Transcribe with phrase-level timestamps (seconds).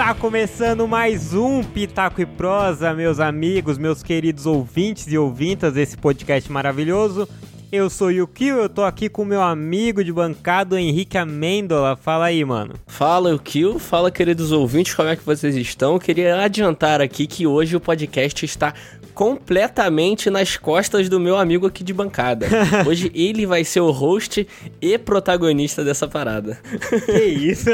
[0.00, 5.94] Está começando mais um Pitaco e Prosa, meus amigos, meus queridos ouvintes e ouvintas desse
[5.94, 7.28] podcast maravilhoso.
[7.70, 11.96] Eu sou o Yukio, eu tô aqui com meu amigo de bancada, Henrique Amêndola.
[11.96, 12.76] Fala aí, mano.
[12.86, 13.78] Fala, Yukio.
[13.78, 15.92] Fala, queridos ouvintes, como é que vocês estão?
[15.92, 18.72] Eu queria adiantar aqui que hoje o podcast está
[19.20, 22.46] completamente nas costas do meu amigo aqui de bancada.
[22.88, 24.48] Hoje ele vai ser o host
[24.80, 26.58] e protagonista dessa parada.
[27.04, 27.68] Que isso?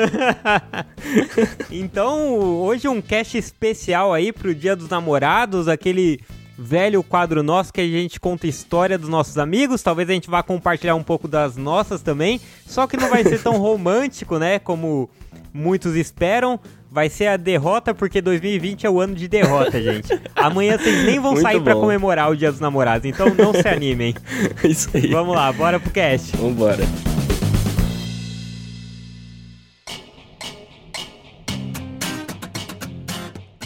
[1.71, 6.19] então, hoje um cast especial aí pro Dia dos Namorados, aquele
[6.59, 9.83] velho quadro nosso que a gente conta história dos nossos amigos.
[9.83, 12.41] Talvez a gente vá compartilhar um pouco das nossas também.
[12.67, 14.59] Só que não vai ser tão romântico, né?
[14.59, 15.11] Como
[15.53, 16.59] muitos esperam.
[16.91, 20.09] Vai ser a derrota, porque 2020 é o ano de derrota, gente.
[20.35, 23.69] Amanhã vocês nem vão Muito sair para comemorar o Dia dos Namorados, então não se
[23.69, 24.15] animem.
[24.65, 25.09] Isso aí.
[25.09, 26.35] Vamos lá, bora pro cast.
[26.37, 26.85] Vambora.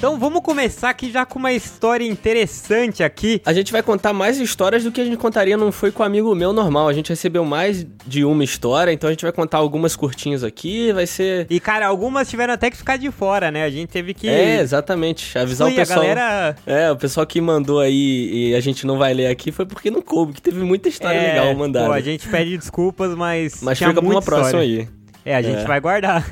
[0.01, 3.43] Então vamos começar aqui já com uma história interessante aqui.
[3.45, 6.07] A gente vai contar mais histórias do que a gente contaria não foi com um
[6.07, 6.89] amigo meu normal.
[6.89, 10.91] A gente recebeu mais de uma história, então a gente vai contar algumas curtinhas aqui,
[10.91, 11.47] vai ser...
[11.51, 13.63] E cara, algumas tiveram até que ficar de fora, né?
[13.63, 15.39] A gente teve que É, exatamente.
[15.39, 15.99] Avisar Ui, o pessoal...
[15.99, 19.53] a galera É, o pessoal que mandou aí e a gente não vai ler aqui
[19.53, 21.89] foi porque não coube, que teve muita história é, legal mandada.
[21.89, 24.81] Pô, a gente pede desculpas, mas Mas fica pra uma muita próxima história.
[24.81, 25.01] aí.
[25.27, 25.65] É, a gente É.
[25.67, 26.25] vai guardar.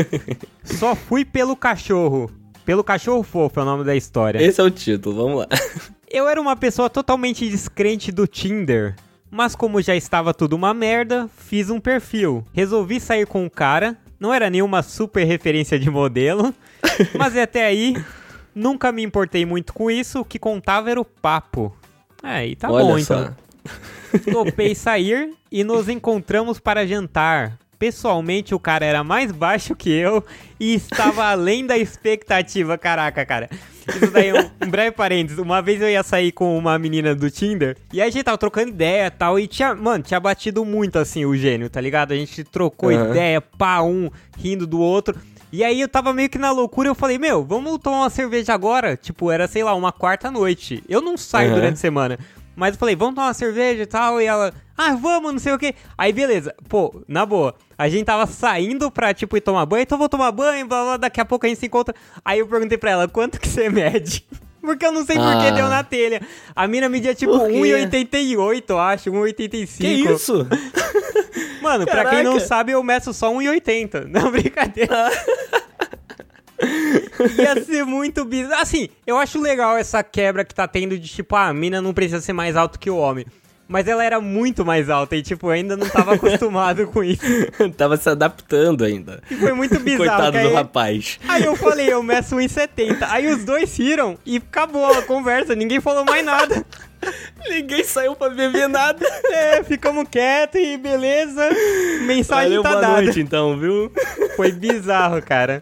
[0.64, 2.30] Só fui pelo cachorro.
[2.64, 4.42] Pelo cachorro fofo é o nome da história.
[4.42, 5.48] Esse é o título, vamos lá.
[6.10, 8.94] Eu era uma pessoa totalmente descrente do Tinder.
[9.30, 12.44] Mas como já estava tudo uma merda, fiz um perfil.
[12.52, 13.96] Resolvi sair com um cara.
[14.20, 16.54] Não era nenhuma super referência de modelo.
[17.18, 17.96] mas até aí,
[18.54, 20.20] nunca me importei muito com isso.
[20.20, 21.74] O que contava era o papo.
[22.22, 23.14] É, e tá Olha bom só.
[23.22, 23.36] então.
[24.30, 27.58] Topei sair e nos encontramos para jantar.
[27.82, 30.24] Pessoalmente, o cara era mais baixo que eu
[30.60, 32.78] e estava além da expectativa.
[32.78, 33.50] Caraca, cara.
[33.88, 35.36] Isso daí é um, um breve parênteses.
[35.40, 38.38] Uma vez eu ia sair com uma menina do Tinder e aí a gente tava
[38.38, 39.36] trocando ideia e tal.
[39.36, 42.12] E tinha, mano, tinha batido muito assim o gênio, tá ligado?
[42.12, 43.10] A gente trocou Aham.
[43.10, 44.08] ideia, pá, um
[44.38, 45.18] rindo do outro.
[45.50, 48.54] E aí eu tava meio que na loucura, eu falei, meu, vamos tomar uma cerveja
[48.54, 48.96] agora?
[48.96, 50.84] Tipo, era, sei lá, uma quarta noite.
[50.88, 51.56] Eu não saio Aham.
[51.56, 52.18] durante a semana.
[52.54, 54.20] Mas eu falei, vamos tomar uma cerveja e tal.
[54.20, 55.74] E ela, ah, vamos, não sei o que.
[55.96, 57.54] Aí beleza, pô, na boa.
[57.78, 60.96] A gente tava saindo pra, tipo, ir tomar banho, então vou tomar banho, blá blá,
[60.96, 61.94] daqui a pouco a gente se encontra.
[62.24, 64.24] Aí eu perguntei pra ela, quanto que você mede?
[64.62, 65.50] Porque eu não sei por que Ah.
[65.50, 66.20] deu na telha.
[66.54, 67.54] A mina media tipo Por quê?
[67.56, 69.76] 1,88, eu acho, 1,85.
[69.78, 70.46] Que isso?
[71.60, 72.46] Mano, pra quem não Caraca.
[72.46, 74.06] sabe, eu meço só 1,80.
[74.10, 75.10] Não, brincadeira.
[77.38, 78.62] Ia ser muito bizarro.
[78.62, 81.92] Assim, eu acho legal essa quebra que tá tendo de tipo, ah, a mina não
[81.92, 83.26] precisa ser mais alto que o homem.
[83.68, 87.22] Mas ela era muito mais alta e, tipo, eu ainda não tava acostumado com isso.
[87.74, 89.22] Tava se adaptando ainda.
[89.30, 90.08] E foi muito bizarro.
[90.08, 91.18] Coitado que do aí, rapaz.
[91.26, 92.98] aí eu falei, eu meço 1,70.
[93.08, 96.62] Aí os dois riram e acabou a conversa, ninguém falou mais nada.
[97.48, 99.04] Ninguém saiu pra beber nada.
[99.32, 101.48] É, ficamos quietos e beleza.
[102.04, 103.02] Mensagem Valeu, tá boa dada.
[103.02, 103.90] noite então, viu?
[104.36, 105.60] Foi bizarro, cara.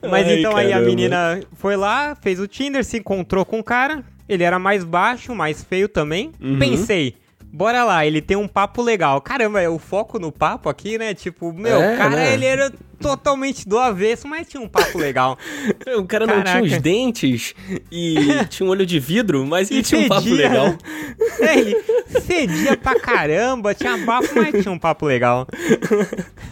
[0.00, 0.86] Mas Ai, então aí a caramba.
[0.88, 4.04] menina foi lá, fez o Tinder, se encontrou com o cara.
[4.28, 6.32] Ele era mais baixo, mais feio também.
[6.40, 6.58] Uhum.
[6.58, 7.14] Pensei,
[7.52, 9.20] bora lá, ele tem um papo legal.
[9.20, 11.12] Caramba, é o foco no papo aqui, né?
[11.14, 12.32] Tipo, meu, É, o cara, né?
[12.34, 15.36] ele era totalmente do avesso, mas tinha um papo legal.
[15.98, 16.64] O cara não tinha Caraca.
[16.66, 17.54] os dentes
[17.90, 18.14] e
[18.48, 20.74] tinha um olho de vidro, mas ele E tinha um papo legal.
[21.40, 21.76] É, ele
[22.20, 25.46] cedia pra caramba, tinha bafo, mas tinha um papo legal.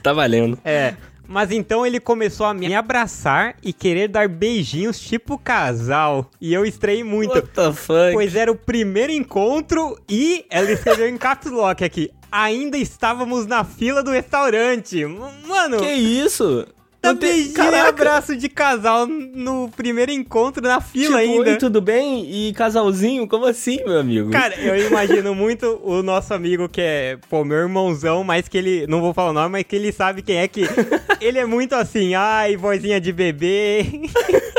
[0.02, 0.58] Tá valendo.
[0.64, 0.94] É.
[1.30, 6.28] Mas então ele começou a me abraçar e querer dar beijinhos tipo casal.
[6.40, 7.32] E eu estranhei muito.
[7.36, 8.12] What the fuck?
[8.14, 12.10] Pois era o primeiro encontro e ela escreveu em caps lock aqui.
[12.32, 15.06] Ainda estávamos na fila do restaurante.
[15.06, 16.66] Mano, Que isso?
[17.00, 17.88] Tem- beijinho e Caraca.
[17.88, 21.50] abraço de casal no primeiro encontro na fila Tipo, ainda.
[21.52, 22.28] oi, tudo bem?
[22.30, 23.26] E casalzinho?
[23.26, 24.30] Como assim, meu amigo?
[24.30, 28.86] Cara, eu imagino muito o nosso amigo que é, pô, meu irmãozão, mas que ele,
[28.86, 30.62] não vou falar o nome, mas que ele sabe quem é que.
[31.20, 33.86] ele é muito assim, ai, vozinha de bebê.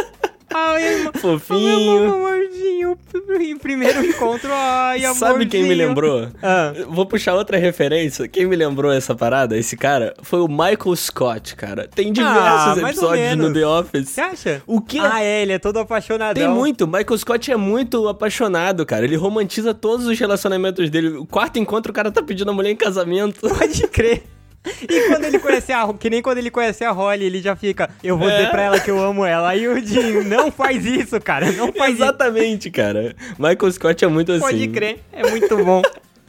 [0.54, 1.10] ai.
[1.16, 2.02] Fofinho.
[2.02, 2.98] Meu amorzinho,
[3.40, 5.16] em primeiro encontro, ai, amorzinho.
[5.32, 6.28] Sabe quem me lembrou?
[6.42, 6.74] Ah.
[6.88, 8.28] Vou puxar outra referência.
[8.28, 11.88] Quem me lembrou essa parada, esse cara, foi o Michael Scott, cara.
[11.94, 13.54] Tem diversos Ah, mais ou episódios no.
[13.54, 14.10] The Office.
[14.10, 14.62] Você acha?
[14.66, 15.00] O que?
[15.00, 16.34] Ah, é, ele é todo apaixonadão.
[16.34, 16.88] Tem muito.
[16.88, 19.04] Michael Scott é muito apaixonado, cara.
[19.06, 21.10] Ele romantiza todos os relacionamentos dele.
[21.18, 23.40] O quarto encontro, o cara tá pedindo a mulher em casamento.
[23.48, 24.24] Pode crer.
[24.64, 27.90] E quando ele conhece a que nem quando ele conhece a Holly, ele já fica,
[28.04, 28.38] eu vou É.
[28.38, 29.50] dizer pra ela que eu amo ela.
[29.50, 32.04] Aí o Jim, não faz isso, cara, não faz isso.
[32.04, 33.16] Exatamente, cara.
[33.40, 34.42] Michael Scott é muito assim.
[34.42, 35.82] Pode crer, é muito bom.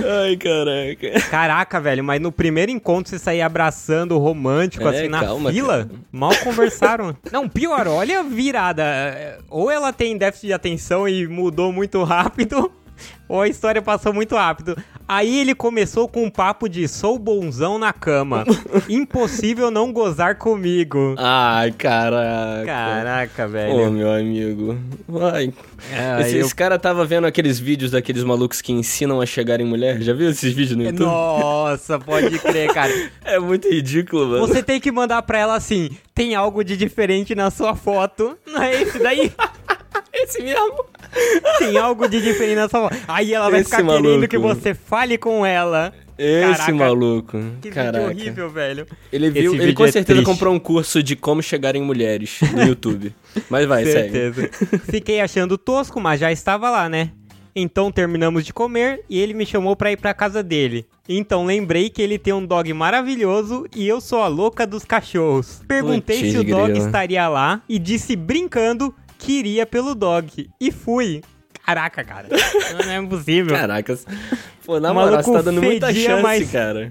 [0.05, 1.31] Ai, caraca.
[1.31, 5.85] Caraca, velho, mas no primeiro encontro você sair abraçando romântico, É, assim, na calma, fila?
[5.87, 5.91] cara.
[6.11, 7.17] Mal conversaram.
[7.31, 9.39] Não, pior, olha a virada.
[9.49, 12.73] Ou ela tem déficit de atenção e mudou muito rápido,
[13.29, 14.77] ou a história passou muito rápido.
[15.09, 18.45] Aí ele começou com um papo de sou bonzão na cama.
[18.89, 21.15] Impossível não gozar comigo.
[21.19, 22.65] Ai, caraca.
[22.67, 23.91] Caraca, Ô, velho.
[23.93, 24.79] meu amigo.
[25.09, 25.53] Vai.
[25.93, 29.61] É, esse, eu- esse cara tava vendo aqueles vídeos daqueles malucos que ensinam a chegar
[29.61, 30.01] em mulher.
[30.01, 31.05] Já viu esses vídeos no YouTube?
[31.05, 32.93] Nossa, pode crer, cara.
[33.25, 34.47] É muito ridículo, mano.
[34.47, 38.37] Você tem que mandar pra ela assim: tem algo de diferente na sua foto.
[38.47, 39.33] Não é esse daí?
[40.15, 40.85] Esse mesmo.
[41.59, 42.97] Tem algo de diferente na sua foto.
[43.09, 44.29] Aí ela vai Esse ficar querendo maluco.
[44.29, 45.93] que você fale com ela.
[46.19, 47.39] Esse Caraca, maluco.
[47.61, 48.09] Que Caraca.
[48.09, 48.87] vídeo horrível, velho.
[49.13, 50.31] Ele Esse viu, ele vídeo com é certeza triste.
[50.33, 53.13] comprou um curso de como chegar em mulheres no YouTube.
[53.51, 54.11] Mas vai, segue.
[54.13, 54.51] Certeza.
[54.91, 57.11] Fiquei achando tosco, mas já estava lá, né?
[57.55, 60.87] Então terminamos de comer e ele me chamou pra ir pra casa dele.
[61.07, 65.61] Então lembrei que ele tem um dog maravilhoso e eu sou a louca dos cachorros.
[65.69, 66.87] Perguntei se o dog grila.
[66.87, 70.51] estaria lá e disse brincando que iria pelo dog.
[70.61, 71.23] E fui.
[71.65, 72.29] Caraca, cara.
[72.85, 73.57] Não é possível.
[73.57, 73.97] Caraca.
[74.67, 76.91] Pô, na moral, você tá dando muita chance, mas- cara.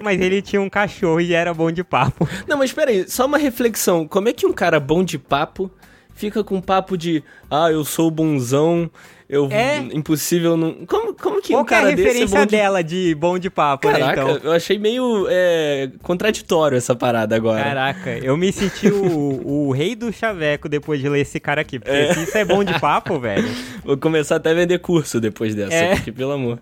[0.00, 2.28] Mas ele tinha um cachorro e era bom de papo.
[2.46, 4.06] Não, mas pera aí, só uma reflexão.
[4.06, 5.70] Como é que um cara bom de papo
[6.14, 8.90] fica com papo de ah, eu sou bonzão,
[9.28, 9.78] eu É.
[9.92, 10.72] impossível não.
[10.86, 13.38] Como, como que Qual um que é a cara é referência de dela de bom
[13.38, 14.36] de papo, né, Caraca, então?
[14.44, 17.62] eu achei meio é, contraditório essa parada agora.
[17.62, 21.78] Caraca, eu me senti o, o rei do chaveco depois de ler esse cara aqui.
[21.78, 23.48] Porque se isso é bom de papo, velho.
[23.84, 25.94] Vou começar até a vender curso depois dessa, É.
[25.96, 26.58] porque pelo amor.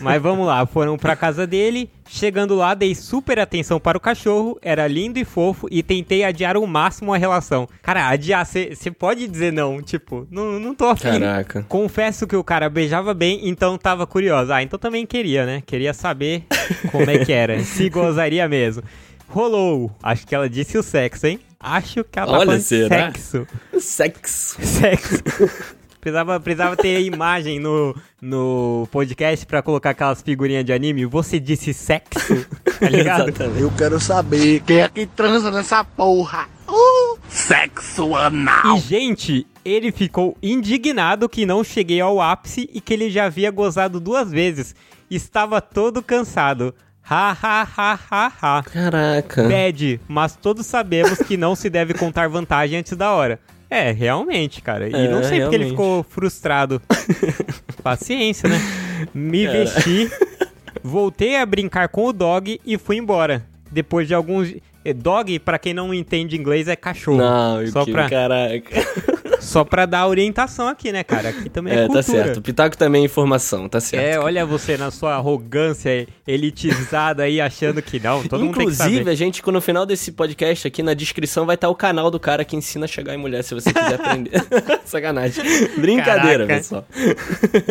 [0.00, 1.90] Mas vamos lá, foram pra casa dele.
[2.08, 4.58] Chegando lá, dei super atenção para o cachorro.
[4.60, 7.68] Era lindo e fofo e tentei adiar o máximo a relação.
[7.82, 9.80] Cara, adiar, você pode dizer não.
[9.82, 11.04] Tipo, não, não tô afim.
[11.04, 11.64] Caraca.
[11.68, 14.56] Confesso que o cara beijava bem, então tava curiosa.
[14.56, 15.62] Ah, então também queria, né?
[15.64, 16.44] Queria saber
[16.90, 17.62] como é que era.
[17.64, 18.82] se gozaria mesmo.
[19.28, 19.90] Rolou.
[20.02, 21.40] Acho que ela disse o sexo, hein?
[21.58, 23.12] Acho que ela tá Olha, de será?
[23.12, 23.46] sexo.
[23.80, 24.56] Sexo.
[24.60, 25.22] Sexo.
[26.02, 31.06] Precisava, precisava ter imagem no, no podcast pra colocar aquelas figurinhas de anime.
[31.06, 32.44] Você disse sexo,
[32.80, 33.28] tá ligado?
[33.28, 33.62] Exatamente.
[33.62, 36.48] Eu quero saber quem é que transa nessa porra.
[36.68, 38.76] Uh, sexo anal.
[38.76, 43.52] E, gente, ele ficou indignado que não cheguei ao ápice e que ele já havia
[43.52, 44.74] gozado duas vezes.
[45.08, 46.74] Estava todo cansado.
[47.08, 48.62] Ha, ha, ha, ha, ha.
[48.64, 49.44] Caraca.
[49.44, 53.38] Bad, mas todos sabemos que não se deve contar vantagem antes da hora.
[53.74, 54.86] É, realmente, cara.
[54.88, 56.80] E É, não sei porque ele ficou frustrado.
[57.82, 58.60] Paciência, né?
[59.14, 59.58] Me Cara.
[59.58, 60.10] vesti,
[60.82, 63.44] voltei a brincar com o dog e fui embora.
[63.70, 64.54] Depois de alguns.
[64.84, 67.16] eh, Dog, pra quem não entende inglês, é cachorro.
[67.18, 69.11] Não, só, que, pra, caraca.
[69.42, 71.28] Só pra dar orientação aqui, né, cara?
[71.30, 72.02] Aqui também é, É, cultura.
[72.02, 72.36] tá certo.
[72.38, 74.04] O Pitaco também é informação, tá certo.
[74.04, 78.72] É, olha você na sua arrogância elitizada aí, achando que não, todo mundo tem que
[78.72, 79.10] Inclusive, saber.
[79.10, 82.44] a gente, no final desse podcast aqui, na descrição vai estar o canal do cara
[82.44, 84.32] que ensina a chegar em mulher, se você quiser aprender.
[84.84, 85.44] Sacanagem.
[85.76, 86.54] Brincadeira, Caraca.
[86.56, 86.86] pessoal.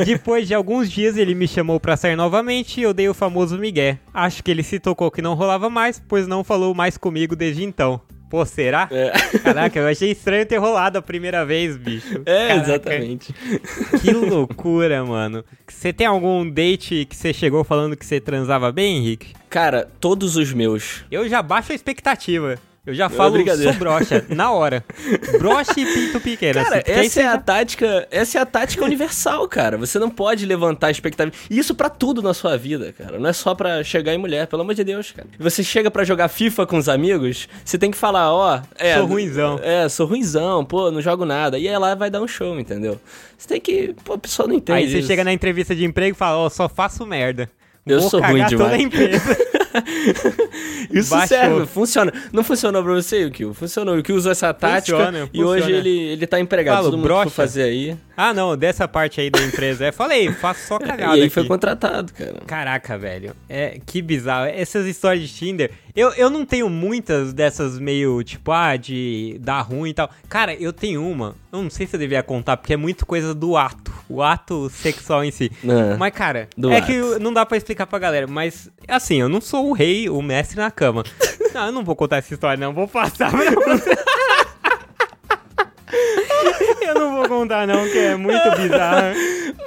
[0.06, 3.58] Depois de alguns dias, ele me chamou pra sair novamente e eu dei o famoso
[3.58, 4.00] migué.
[4.14, 7.64] Acho que ele se tocou que não rolava mais, pois não falou mais comigo desde
[7.64, 8.02] então.
[8.32, 8.88] Pô, será?
[8.90, 12.22] É, Caraca, eu achei estranho ter rolado a primeira vez, bicho.
[12.26, 13.36] é Caraca, exatamente.
[14.02, 15.44] Que loucura, mano.
[15.68, 19.34] Você tem algum date que você chegou falando que você transava bem, Henrique?
[19.50, 21.04] Cara, todos os meus.
[21.12, 22.58] Eu já baixo a expectativa.
[22.84, 23.72] Eu já falo, brincadeira.
[23.72, 24.84] sou brocha, na hora.
[25.38, 26.56] Brocha e pinto pequeno.
[26.64, 29.78] Cara, assim, essa é a já- tática, essa é a tática universal, cara.
[29.78, 31.36] Você não pode levantar a expectativa.
[31.48, 33.20] Isso pra tudo na sua vida, cara.
[33.20, 35.28] Não é só pra chegar em mulher, pelo amor de Deus, cara.
[35.38, 39.06] Você chega pra jogar FIFA com os amigos, você tem que falar, ó, é, Sou
[39.06, 39.60] ruinzão.
[39.62, 41.60] É, sou ruinzão, pô, não jogo nada.
[41.60, 43.00] E aí lá vai dar um show, entendeu?
[43.38, 44.80] Você tem que, pô, a pessoa não entende.
[44.80, 45.08] Aí você isso.
[45.08, 47.48] chega na entrevista de emprego e fala, ó, só faço merda.
[47.86, 48.48] Eu Vou sou ruim toda a
[48.78, 48.82] demais.
[48.82, 49.38] empresa.
[50.92, 51.28] Isso Baixou.
[51.28, 52.14] serve, funciona.
[52.32, 53.54] Não funcionou pra você, Yukio?
[53.54, 53.96] Funcionou.
[53.96, 56.76] O Yukio usou essa tática Funciona, e hoje ele, ele tá empregado.
[56.76, 57.30] Falo, Todo mundo que brocha.
[57.30, 57.98] fazer aí.
[58.16, 59.86] ah, não, dessa parte aí da empresa.
[59.86, 61.30] É, falei, faço só cagada e aí aqui.
[61.30, 62.36] foi contratado, cara.
[62.46, 63.36] Caraca, velho.
[63.50, 64.46] É, que bizarro.
[64.48, 65.72] Essas histórias de Tinder.
[65.94, 70.10] Eu, eu não tenho muitas dessas meio, tipo, ah, de dar ruim e tal.
[70.30, 71.36] Cara, eu tenho uma.
[71.52, 73.92] Eu não sei se eu devia contar, porque é muito coisa do ato.
[74.08, 75.52] O ato sexual em si.
[75.66, 76.86] Ah, Mas, cara, é ato.
[76.88, 78.26] que não dá pra explicar pra galera.
[78.26, 81.04] Mas, assim, eu não sou o rei, o mestre na cama.
[81.54, 82.72] Não, eu não vou contar essa história, não.
[82.74, 83.92] Vou passar pra você.
[86.82, 89.14] Eu não vou contar, não, que é muito bizarro.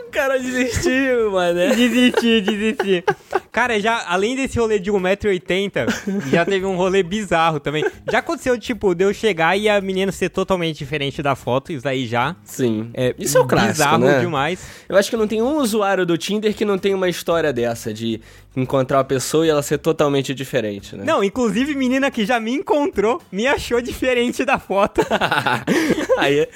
[0.07, 1.75] O cara desistiu, mané.
[1.75, 3.05] Desisti, desisti.
[3.53, 7.85] Cara, já, além desse rolê de 1,80m, já teve um rolê bizarro também.
[8.11, 11.87] Já aconteceu, tipo, de eu chegar e a menina ser totalmente diferente da foto, isso
[11.87, 12.37] aí já.
[12.45, 12.91] Sim.
[12.95, 14.21] É, Isso é o clássico, bizarro né?
[14.21, 14.67] demais.
[14.89, 17.93] Eu acho que não tem um usuário do Tinder que não tem uma história dessa,
[17.93, 18.21] de
[18.57, 21.05] encontrar uma pessoa e ela ser totalmente diferente, né?
[21.05, 25.01] Não, inclusive menina que já me encontrou, me achou diferente da foto.
[26.19, 26.47] Aí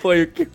[0.00, 0.48] foi o que.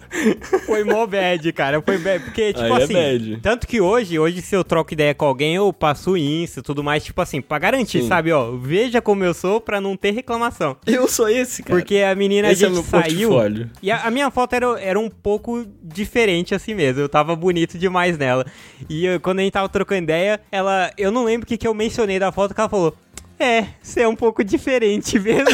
[0.65, 1.81] Foi mó bad, cara.
[1.81, 2.23] Foi bad.
[2.25, 2.93] Porque, tipo Aí é assim.
[2.93, 3.37] bad.
[3.41, 6.63] Tanto que hoje, hoje, se eu troco ideia com alguém, eu passo o Insta e
[6.63, 8.07] tudo mais, tipo assim, pra garantir, Sim.
[8.07, 10.75] sabe, ó, veja como eu sou pra não ter reclamação.
[10.85, 11.79] Eu sou esse, cara.
[11.79, 13.29] Porque a menina Esse a é gente meu saiu.
[13.29, 13.69] portfólio.
[13.81, 17.01] E a, a minha foto era, era um pouco diferente assim mesmo.
[17.01, 18.45] Eu tava bonito demais nela.
[18.89, 20.78] E eu- quando a gente tava trocando ideia, ela.
[20.97, 22.95] Eu não lembro o que, que eu mencionei da foto que ela falou.
[23.39, 25.45] É, você é um pouco diferente mesmo.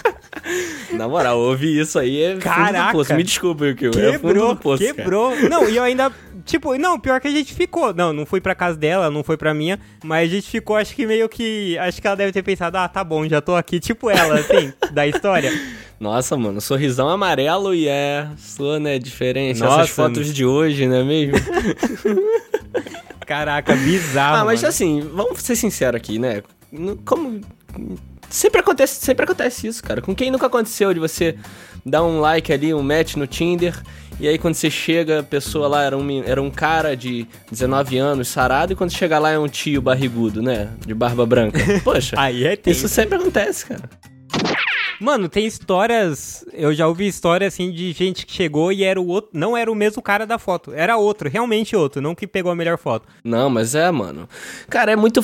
[0.92, 2.92] Na moral, ouvir isso aí é Caraca.
[2.92, 3.14] poço.
[3.14, 3.90] Me desculpa, Yukio.
[3.98, 4.94] É Quebrou, do poço, cara.
[4.94, 5.36] quebrou.
[5.48, 6.12] Não, e eu ainda.
[6.44, 7.94] Tipo, não, pior que a gente ficou.
[7.94, 9.78] Não, não fui pra casa dela, não foi pra minha.
[10.04, 11.78] Mas a gente ficou, acho que meio que.
[11.78, 13.80] Acho que ela deve ter pensado, ah, tá bom, já tô aqui.
[13.80, 15.50] Tipo ela, assim, da história.
[15.98, 19.64] Nossa, mano, sorrisão amarelo e é sua, né, diferença.
[19.64, 21.34] Nossa, Essas fotos de hoje, não é mesmo?
[23.24, 24.36] Caraca, bizarro.
[24.36, 24.68] ah, mas mano.
[24.70, 26.42] assim, vamos ser sinceros aqui, né?
[27.04, 27.40] Como.
[28.30, 30.00] Sempre acontece, sempre acontece isso, cara.
[30.00, 31.36] Com quem nunca aconteceu de você
[31.84, 33.80] dar um like ali, um match no Tinder,
[34.18, 37.98] e aí quando você chega, a pessoa lá era um, era um cara de 19
[37.98, 40.70] anos, sarado, e quando chega lá é um tio barrigudo, né?
[40.84, 41.58] De barba branca.
[41.84, 43.82] Poxa, Aí é isso sempre acontece, cara.
[45.04, 46.46] Mano, tem histórias.
[46.50, 49.30] Eu já ouvi história assim de gente que chegou e era o outro.
[49.34, 50.72] Não era o mesmo cara da foto.
[50.72, 53.06] Era outro, realmente outro, não que pegou a melhor foto.
[53.22, 54.26] Não, mas é, mano.
[54.70, 55.22] Cara, é muito.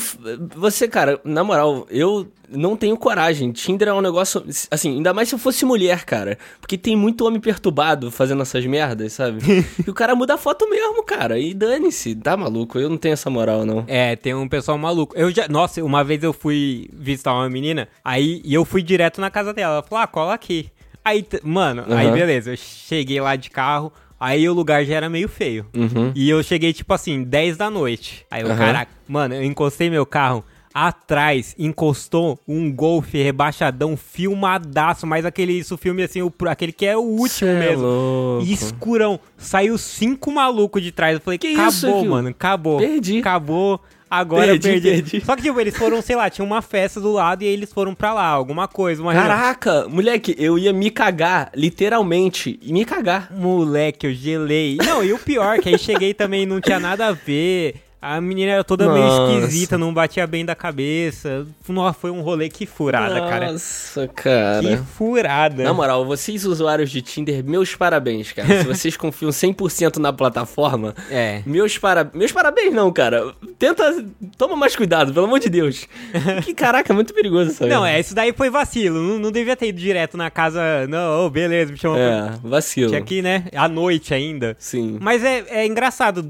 [0.54, 3.52] Você, cara, na moral, eu não tenho coragem.
[3.52, 4.44] Tinder é um negócio.
[4.70, 6.36] Assim, ainda mais se eu fosse mulher, cara.
[6.60, 9.40] Porque tem muito homem perturbado fazendo essas merdas, sabe?
[9.86, 11.38] e o cara muda a foto mesmo, cara.
[11.38, 12.14] E dane-se.
[12.14, 12.78] Tá maluco?
[12.78, 13.84] Eu não tenho essa moral, não.
[13.86, 15.16] É, tem um pessoal maluco.
[15.16, 15.48] Eu já.
[15.48, 19.52] Nossa, uma vez eu fui visitar uma menina, aí e eu fui direto na casa
[19.54, 19.69] dela.
[19.70, 20.70] Ela falou, ah, cola aqui.
[21.04, 22.14] Aí, mano, aí Aham.
[22.14, 23.92] beleza, eu cheguei lá de carro.
[24.18, 25.64] Aí o lugar já era meio feio.
[25.74, 26.12] Uhum.
[26.14, 28.26] E eu cheguei, tipo assim, 10 da noite.
[28.30, 28.58] Aí eu, Aham.
[28.58, 30.44] caraca, mano, eu encostei meu carro.
[30.72, 36.96] Atrás encostou um golfe rebaixadão filmadaço, mas aquele isso filme assim, o, aquele que é
[36.96, 38.38] o último Cê é mesmo.
[38.42, 39.18] E escurão.
[39.36, 41.14] Saiu cinco malucos de trás.
[41.14, 42.78] Eu falei, Que acabou, isso, mano, acabou.
[42.78, 43.18] Perdi.
[43.18, 43.80] Acabou.
[44.10, 44.90] Agora Perdi, eu perdi.
[44.90, 45.24] perdi.
[45.24, 47.94] Só que, tipo, eles foram, sei lá, tinha uma festa do lado e eles foram
[47.94, 49.36] pra lá, alguma coisa, uma reunião.
[49.36, 52.58] Caraca, moleque, eu ia me cagar, literalmente.
[52.60, 53.32] E me cagar.
[53.32, 54.78] Moleque, eu gelei.
[54.84, 57.76] Não, e o pior, que aí cheguei também não tinha nada a ver.
[58.02, 59.38] A menina era toda meio Nossa.
[59.40, 61.46] esquisita, não batia bem da cabeça.
[61.68, 63.52] Nossa, foi um rolê que furada, cara.
[63.52, 64.60] Nossa, cara.
[64.62, 65.62] Que furada.
[65.62, 68.48] Na moral, vocês usuários de Tinder, meus parabéns, cara.
[68.62, 71.42] Se vocês confiam 100% na plataforma, É.
[71.44, 72.10] meus, para...
[72.14, 73.34] meus parabéns não, cara.
[73.58, 74.02] Tenta,
[74.38, 75.86] toma mais cuidado, pelo amor de Deus.
[76.44, 78.98] Que caraca, é muito perigoso essa Não, é, isso daí foi vacilo.
[78.98, 80.86] Não, não devia ter ido direto na casa.
[80.88, 82.34] Não, ô, beleza, me chamou pra...
[82.42, 82.88] É, vacilo.
[82.90, 83.44] Tinha ir, né?
[83.54, 84.56] À noite ainda.
[84.58, 84.96] Sim.
[85.00, 86.24] Mas é, é engraçado.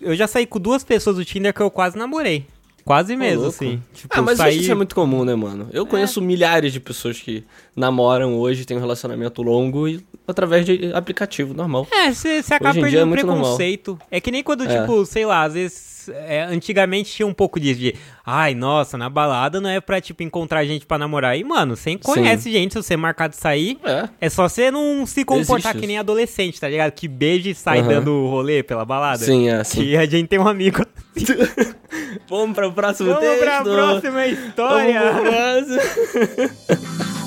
[0.00, 2.46] Eu já saí com duas pessoas do Tinder que eu quase namorei.
[2.84, 3.82] Quase mesmo, assim.
[3.92, 5.68] Tipo, Ah, mas isso é muito comum, né, mano?
[5.72, 7.42] Eu conheço milhares de pessoas que
[7.74, 11.86] namoram hoje, têm um relacionamento longo e através de aplicativo normal.
[11.90, 13.42] É, você acaba perdendo é o muito normal.
[13.44, 13.98] preconceito.
[14.10, 14.80] É que nem quando, É.
[14.80, 15.96] tipo, sei lá, às vezes.
[16.08, 17.92] é, antigamente tinha um pouco disso de.
[18.24, 21.36] Ai, nossa, na balada não é pra, tipo, encontrar gente pra namorar.
[21.36, 23.76] E, mano, você conhece gente, se você marcar de sair.
[23.84, 24.08] É.
[24.20, 26.92] É só você não se comportar Existe que nem adolescente, tá ligado?
[26.92, 27.88] Que beija e sai Aham.
[27.88, 29.18] dando rolê pela balada.
[29.24, 29.80] Sim, é, sim.
[29.80, 30.84] Que a gente tem um amigo.
[32.30, 33.40] Vamos para o próximo Vamos texto.
[33.42, 35.12] pra próxima história.
[35.12, 37.16] Vamos pro próximo.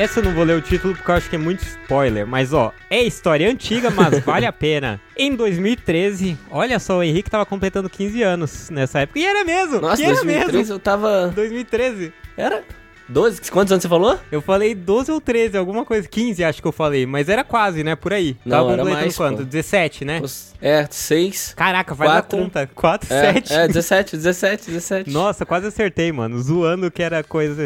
[0.00, 2.54] Essa eu não vou ler o título porque eu acho que é muito spoiler, mas
[2.54, 4.98] ó, é história antiga, mas vale a pena.
[5.14, 9.18] Em 2013, olha só, o Henrique tava completando 15 anos nessa época.
[9.18, 9.78] E era mesmo!
[9.78, 10.74] Nossa, e era 2003 mesmo!
[10.74, 11.28] eu tava...
[11.28, 12.14] 2013.
[12.34, 12.64] Era
[13.10, 13.50] 12?
[13.50, 14.18] Quantos anos você falou?
[14.30, 16.06] Eu falei 12 ou 13, alguma coisa.
[16.06, 17.96] 15 acho que eu falei, mas era quase, né?
[17.96, 18.36] Por aí.
[18.44, 19.38] Não, tava era mais, quanto?
[19.38, 19.44] pô.
[19.44, 20.22] 17, né?
[20.62, 21.54] É, 6.
[21.56, 22.38] Caraca, faz Quatro.
[22.38, 22.70] a conta.
[22.74, 23.52] 4, É, 7.
[23.52, 25.10] é, 17, 17, 17.
[25.10, 26.38] Nossa, quase acertei, mano.
[26.40, 27.62] Zoando que era coisa.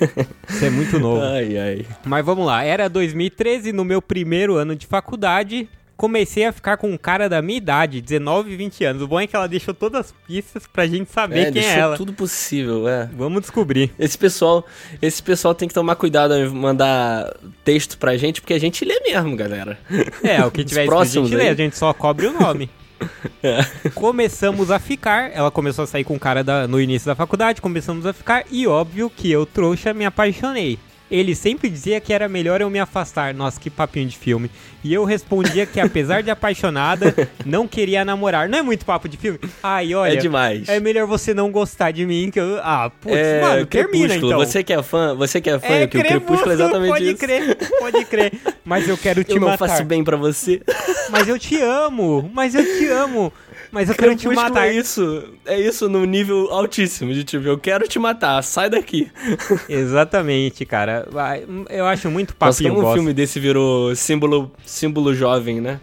[0.48, 1.22] Isso é muito novo.
[1.22, 1.86] Ai, ai.
[2.04, 5.68] Mas vamos lá, era 2013, no meu primeiro ano de faculdade,
[6.00, 9.02] comecei a ficar com um cara da minha idade, 19 e 20 anos.
[9.02, 11.78] O bom é que ela deixou todas as pistas pra gente saber É, quem é
[11.78, 11.94] ela.
[11.94, 13.06] tudo possível, é.
[13.12, 13.92] Vamos descobrir.
[13.98, 14.64] Esse pessoal,
[15.02, 18.98] esse pessoal tem que tomar cuidado em mandar texto pra gente, porque a gente lê
[19.00, 19.78] mesmo, galera.
[20.22, 22.70] É, o que tiver escrito a gente lê, a gente só cobre o nome.
[23.42, 23.64] É.
[23.94, 27.62] Começamos a ficar, ela começou a sair com o cara da- no início da faculdade,
[27.62, 30.78] começamos a ficar, e óbvio que eu, trouxa, me apaixonei.
[31.10, 33.34] Ele sempre dizia que era melhor eu me afastar.
[33.34, 34.50] Nossa, que papinho de filme.
[34.84, 37.14] E eu respondia que, apesar de apaixonada,
[37.44, 38.48] não queria namorar.
[38.48, 39.38] Não é muito papo de filme?
[39.62, 40.12] Ai, olha.
[40.12, 40.68] É demais.
[40.68, 42.58] É melhor você não gostar de mim, que eu.
[42.62, 44.38] Ah, putz, É, mano, termina então.
[44.38, 47.04] Você que é fã, você que é fã, é, que o Crepúsculo é exatamente pode
[47.08, 47.16] isso.
[47.18, 48.32] crer, pode crer.
[48.64, 49.68] Mas eu quero te Eu não matar.
[49.68, 50.62] faço bem pra você.
[51.10, 53.32] Mas eu te amo, mas eu te amo.
[53.72, 54.66] Mas eu quero te matar.
[54.68, 55.24] é isso.
[55.46, 57.12] É isso no nível altíssimo.
[57.14, 59.10] De tipo, eu quero te matar, sai daqui.
[59.68, 61.06] Exatamente, cara.
[61.68, 65.80] Eu acho muito Nossa, papinho como um filme desse virou símbolo, símbolo jovem, né?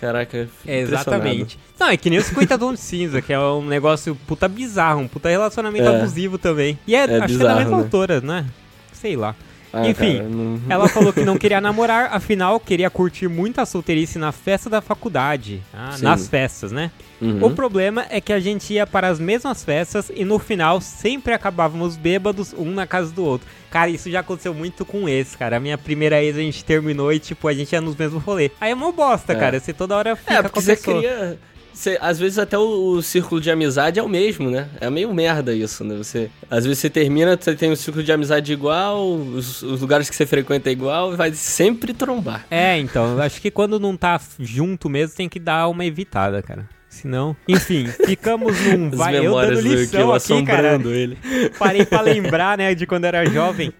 [0.00, 0.36] Caraca,
[0.66, 0.82] É, impressionado.
[1.26, 1.58] exatamente.
[1.78, 5.00] Não, é que nem os 50 tons de cinza, que é um negócio puta bizarro,
[5.00, 5.96] um puta relacionamento É.
[5.96, 6.76] abusivo também.
[6.88, 7.82] E é, É acho que é da bizarro, mesma né?
[7.84, 8.46] autora, né?
[8.92, 9.36] Sei lá.
[9.72, 13.64] Ah, Enfim, cara, não- Ela falou que não queria namorar, afinal queria curtir muito a
[13.66, 15.62] solteirice na festa da faculdade.
[15.72, 16.90] Ah, nas festas, né?
[17.20, 17.44] Uhum.
[17.46, 21.32] O problema é que a gente ia para as mesmas festas e no final sempre
[21.32, 23.46] acabávamos bêbados, um na casa do outro.
[23.70, 25.56] Cara, isso já aconteceu muito com esse, cara.
[25.56, 28.50] A minha primeira ex a gente terminou e, tipo, a gente ia nos mesmos rolês.
[28.60, 29.36] Aí é uma bosta, É.
[29.36, 29.58] cara.
[29.60, 30.98] Você toda hora fica É, com a você pessoa.
[30.98, 31.38] cria.
[31.72, 34.68] Você, às vezes até o, o círculo de amizade é o mesmo, né?
[34.80, 35.96] É meio merda isso, né?
[35.96, 40.08] Você, às vezes você termina, você tem um círculo de amizade igual, os, os lugares
[40.08, 42.46] que você frequenta é igual, vai sempre trombar.
[42.50, 46.68] É, então, acho que quando não tá junto mesmo, tem que dar uma evitada, cara.
[46.92, 47.34] Senão.
[47.48, 50.78] Enfim, ficamos num As vai eu dando do lição Kyo aqui, cara.
[50.84, 51.16] ele.
[51.58, 53.72] Parei pra lembrar, né, de quando era jovem.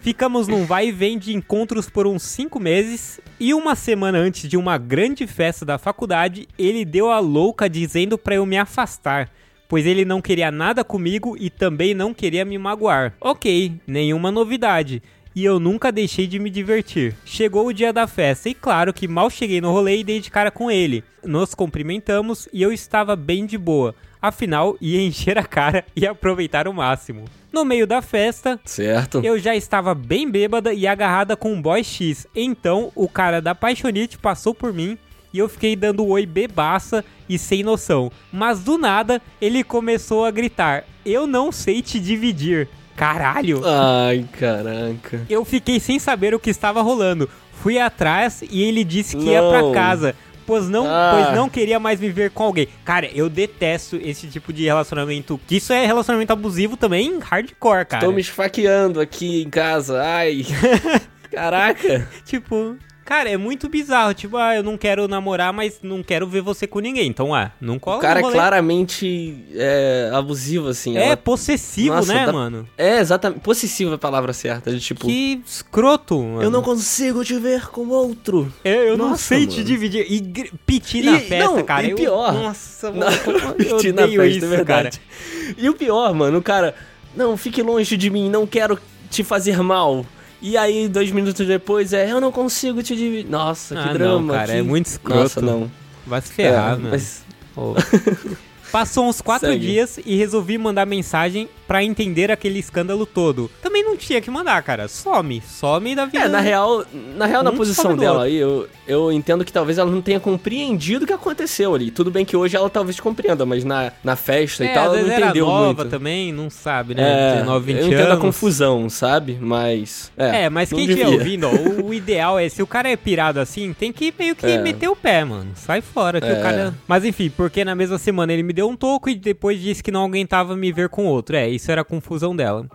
[0.00, 3.20] Ficamos num vai e vem de encontros por uns cinco meses.
[3.38, 8.16] E uma semana antes de uma grande festa da faculdade, ele deu a louca dizendo
[8.16, 9.28] pra eu me afastar.
[9.68, 13.12] Pois ele não queria nada comigo e também não queria me magoar.
[13.20, 15.02] Ok, nenhuma novidade.
[15.34, 17.14] E eu nunca deixei de me divertir.
[17.24, 20.30] Chegou o dia da festa e claro que mal cheguei no rolê e dei de
[20.30, 21.04] cara com ele.
[21.24, 23.94] Nos cumprimentamos e eu estava bem de boa.
[24.20, 27.24] Afinal, ia encher a cara e aproveitar o máximo.
[27.52, 29.20] No meio da festa, Certo?
[29.24, 32.26] eu já estava bem bêbada e agarrada com um boy X.
[32.34, 34.96] Então, o cara da Paixonite passou por mim
[35.32, 38.10] e eu fiquei dando oi bebaça e sem noção.
[38.32, 42.68] Mas do nada, ele começou a gritar: Eu não sei te dividir.
[43.00, 43.62] Caralho!
[43.64, 45.22] Ai, caraca.
[45.26, 47.30] Eu fiquei sem saber o que estava rolando.
[47.62, 49.50] Fui atrás e ele disse que ia Não.
[49.72, 50.14] pra casa.
[50.46, 51.12] Pois não, Ah.
[51.14, 52.68] pois não queria mais me ver com alguém.
[52.84, 55.40] Cara, eu detesto esse tipo de relacionamento.
[55.46, 58.04] Que isso é relacionamento abusivo também, hardcore, cara.
[58.04, 60.44] Tô me esfaqueando aqui em casa, ai.
[61.32, 62.06] Caraca.
[62.26, 62.76] Tipo,
[63.10, 64.14] cara, é muito bizarro.
[64.14, 67.08] Tipo, ah, eu não quero namorar, mas não quero ver você com ninguém.
[67.08, 70.96] Então, ah, não cola O cara é claramente é, abusivo, assim.
[70.96, 72.68] É ela- possessivo, Nossa, né, dá- mano?
[72.78, 73.40] É, exatamente.
[73.40, 74.70] Possessivo é a palavra certa.
[74.70, 76.42] De tipo, Que escroto, mano.
[76.42, 78.52] eu não consigo te ver com outro.
[78.64, 79.64] Eu, eu não Nossa, sei te mano.
[79.64, 80.06] dividir.
[80.08, 81.86] E gr- piti na E- festa, não, cara.
[81.86, 82.32] e eu- pior.
[82.32, 83.54] nossa, Não, mano.
[83.58, 84.98] eu Piti na festa, isso, é verdade.
[85.00, 85.54] cara.
[85.58, 86.74] E o pior, mano, o cara,
[87.16, 88.78] não, fique longe de mim, não quero
[89.10, 90.06] te fazer mal.
[90.42, 93.28] E aí, dois minutos depois, é, eu não consigo te dividir.
[93.30, 94.34] Nossa, que Ah, não, drama.
[94.34, 95.20] cara, que- é muito escroto.
[95.20, 95.70] Nossa, não.
[96.06, 96.88] Vai se ferrar, É, mano.
[96.90, 97.22] mas-
[97.56, 97.74] Ô.
[98.70, 99.66] Passou uns quatro Segue.
[99.66, 103.48] dias e resolvi mandar mensagem pra entender aquele escândalo todo.
[103.62, 104.88] Também não tinha que mandar, cara.
[104.88, 105.40] Some.
[105.46, 106.24] Some da vida.
[106.24, 106.84] É, na real,
[107.16, 109.90] na real, na Um posição sabe do dela aí, eu, eu entendo que talvez ela
[109.90, 111.90] não tenha compreendido o que aconteceu ali.
[111.92, 115.02] Tudo bem que hoje ela talvez compreenda, mas na, na festa É, e tal, ela
[115.02, 115.84] não era entendeu nova muito.
[115.90, 117.30] também, não sabe, né?
[117.30, 118.18] É, 19, 20 eu entendo anos.
[118.18, 119.38] a confusão, sabe?
[119.40, 120.10] Mas.
[120.16, 123.38] É, É, mas quem estiver ouvindo, ó, o ideal é, se o cara é pirado
[123.38, 124.58] assim, tem que meio que É.
[124.60, 125.52] meter o pé, mano.
[125.54, 126.32] Sai fora, que É.
[126.32, 126.74] o cara...
[126.88, 129.90] Mas enfim, porque na mesma semana ele me deu um toco e depois disse que
[129.90, 131.36] não aguentava me ver com outro.
[131.36, 132.66] É, isso era a confusão dela.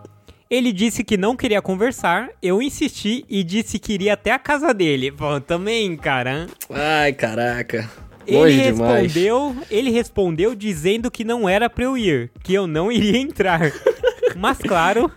[0.48, 4.72] Ele disse que não queria conversar, eu insisti e disse que iria até a casa
[4.72, 5.10] dele.
[5.10, 6.46] Bom, também, cara.
[6.70, 7.90] Ai, caraca.
[8.26, 9.12] Ele demais.
[9.12, 13.60] respondeu, ele respondeu dizendo que não era pra eu ir, que eu não iria entrar.
[14.36, 15.10] Mas claro,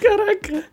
[0.00, 0.64] Caraca.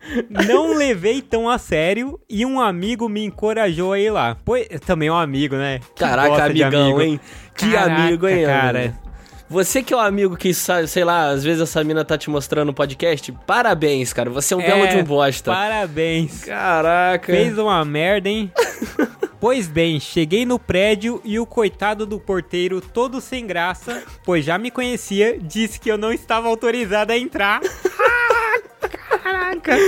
[0.46, 4.36] não levei tão a sério e um amigo me encorajou a ir lá.
[4.44, 5.78] Pois, também é um amigo, né?
[5.94, 7.00] Que Caraca, amigão, amigo.
[7.02, 7.20] hein?
[7.54, 8.78] Que Caraca, amigo, hein, cara.
[8.80, 9.09] amigo?
[9.50, 12.68] Você que é o amigo que, sei lá, às vezes essa mina tá te mostrando
[12.68, 14.30] o podcast, parabéns, cara.
[14.30, 15.50] Você é um belo de um bosta.
[15.50, 16.44] Parabéns.
[16.44, 17.32] Caraca.
[17.32, 18.52] Fez uma merda, hein?
[19.40, 24.58] Pois bem, cheguei no prédio e o coitado do porteiro, todo sem graça, pois já
[24.58, 27.62] me conhecia, disse que eu não estava autorizado a entrar.
[29.22, 29.78] Caraca!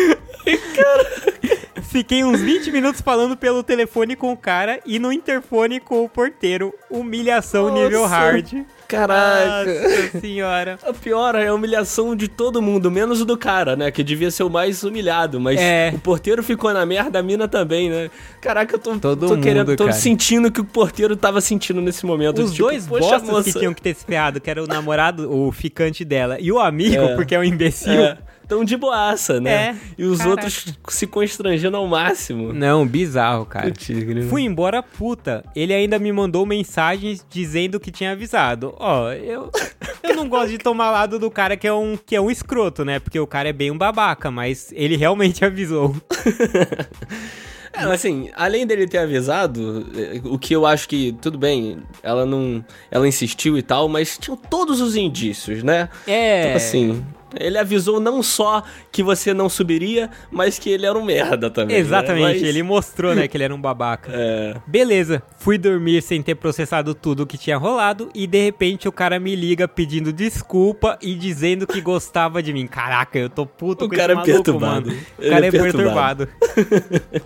[1.82, 6.08] Fiquei uns 20 minutos falando pelo telefone com o cara e no interfone com o
[6.08, 6.72] porteiro.
[6.90, 7.82] Humilhação Nossa.
[7.82, 8.64] nível hard.
[8.96, 9.64] Caraca.
[9.72, 10.78] Nossa senhora.
[10.86, 13.90] A pior é a humilhação de todo mundo, menos o do cara, né?
[13.90, 15.92] Que devia ser o mais humilhado, mas É.
[15.94, 18.10] o porteiro ficou na merda, a mina também, né?
[18.40, 19.96] Caraca, eu tô, Todo tô mundo, querendo, tô cara.
[19.96, 22.42] sentindo o que o porteiro tava sentindo nesse momento.
[22.42, 23.42] Os tipo, dois moça.
[23.52, 26.58] que tinham que ter se ferrado, que era o namorado, o ficante dela, e o
[26.58, 27.14] amigo, É.
[27.16, 27.92] porque é um imbecil.
[27.92, 28.18] É.
[28.46, 29.50] tão de boaça, né?
[29.50, 30.30] É, e os caraca.
[30.30, 32.52] outros se constrangendo ao máximo.
[32.52, 33.68] Não, bizarro, cara.
[33.68, 34.22] O tigre.
[34.22, 35.44] Fui embora puta.
[35.54, 38.74] Ele ainda me mandou mensagens dizendo que tinha avisado.
[38.78, 39.50] Ó, eu,
[40.02, 42.84] eu não gosto de tomar lado do cara que é, um, que é um escroto,
[42.84, 42.98] né?
[42.98, 45.94] Porque o cara é bem um babaca, mas ele realmente avisou.
[47.74, 51.78] É, mas assim, além dele ter avisado, eh, o que eu acho que, tudo bem,
[52.02, 52.62] ela não.
[52.90, 55.88] Ela insistiu e tal, mas tinham todos os indícios, né?
[56.06, 56.44] É.
[56.44, 57.04] Tipo assim.
[57.38, 61.76] Ele avisou não só que você não subiria, mas que ele era um merda também.
[61.76, 61.80] né?
[61.80, 64.10] Exatamente, Mas- ele mostrou, né, que ele era um babaca.
[64.22, 64.54] É.
[64.66, 68.92] Beleza, fui dormir sem ter processado tudo o que tinha rolado e de repente o
[68.92, 72.66] cara me liga pedindo desculpa e dizendo que gostava de mim.
[72.66, 74.88] Caraca, eu tô puto O com cara esse é maluco, perturbado.
[74.90, 75.02] mano.
[75.18, 76.26] O cara é é perturbado.
[76.54, 77.22] perturbado.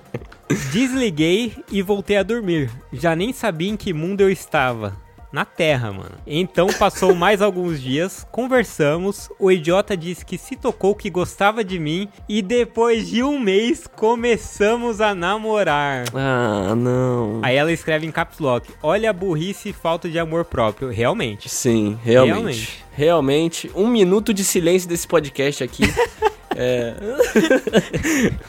[0.73, 2.71] Desliguei e voltei a dormir.
[2.93, 4.97] Já nem sabia em que mundo eu estava.
[5.37, 6.13] Na Terra, mano.
[6.27, 9.29] Então passou mais alguns dias, conversamos.
[9.39, 12.09] O idiota disse que se tocou que gostava de mim.
[12.27, 16.07] E depois de um mês começamos a namorar.
[16.15, 17.43] Ah, não.
[17.43, 20.89] Aí ela escreve em caps lock: Olha a burrice e falta de amor próprio.
[20.89, 21.51] Realmente.
[21.51, 22.33] Sim, realmente.
[22.33, 22.85] Realmente.
[22.93, 23.71] Realmente.
[23.75, 25.83] Um minuto de silêncio desse podcast aqui.
[26.57, 26.95] é.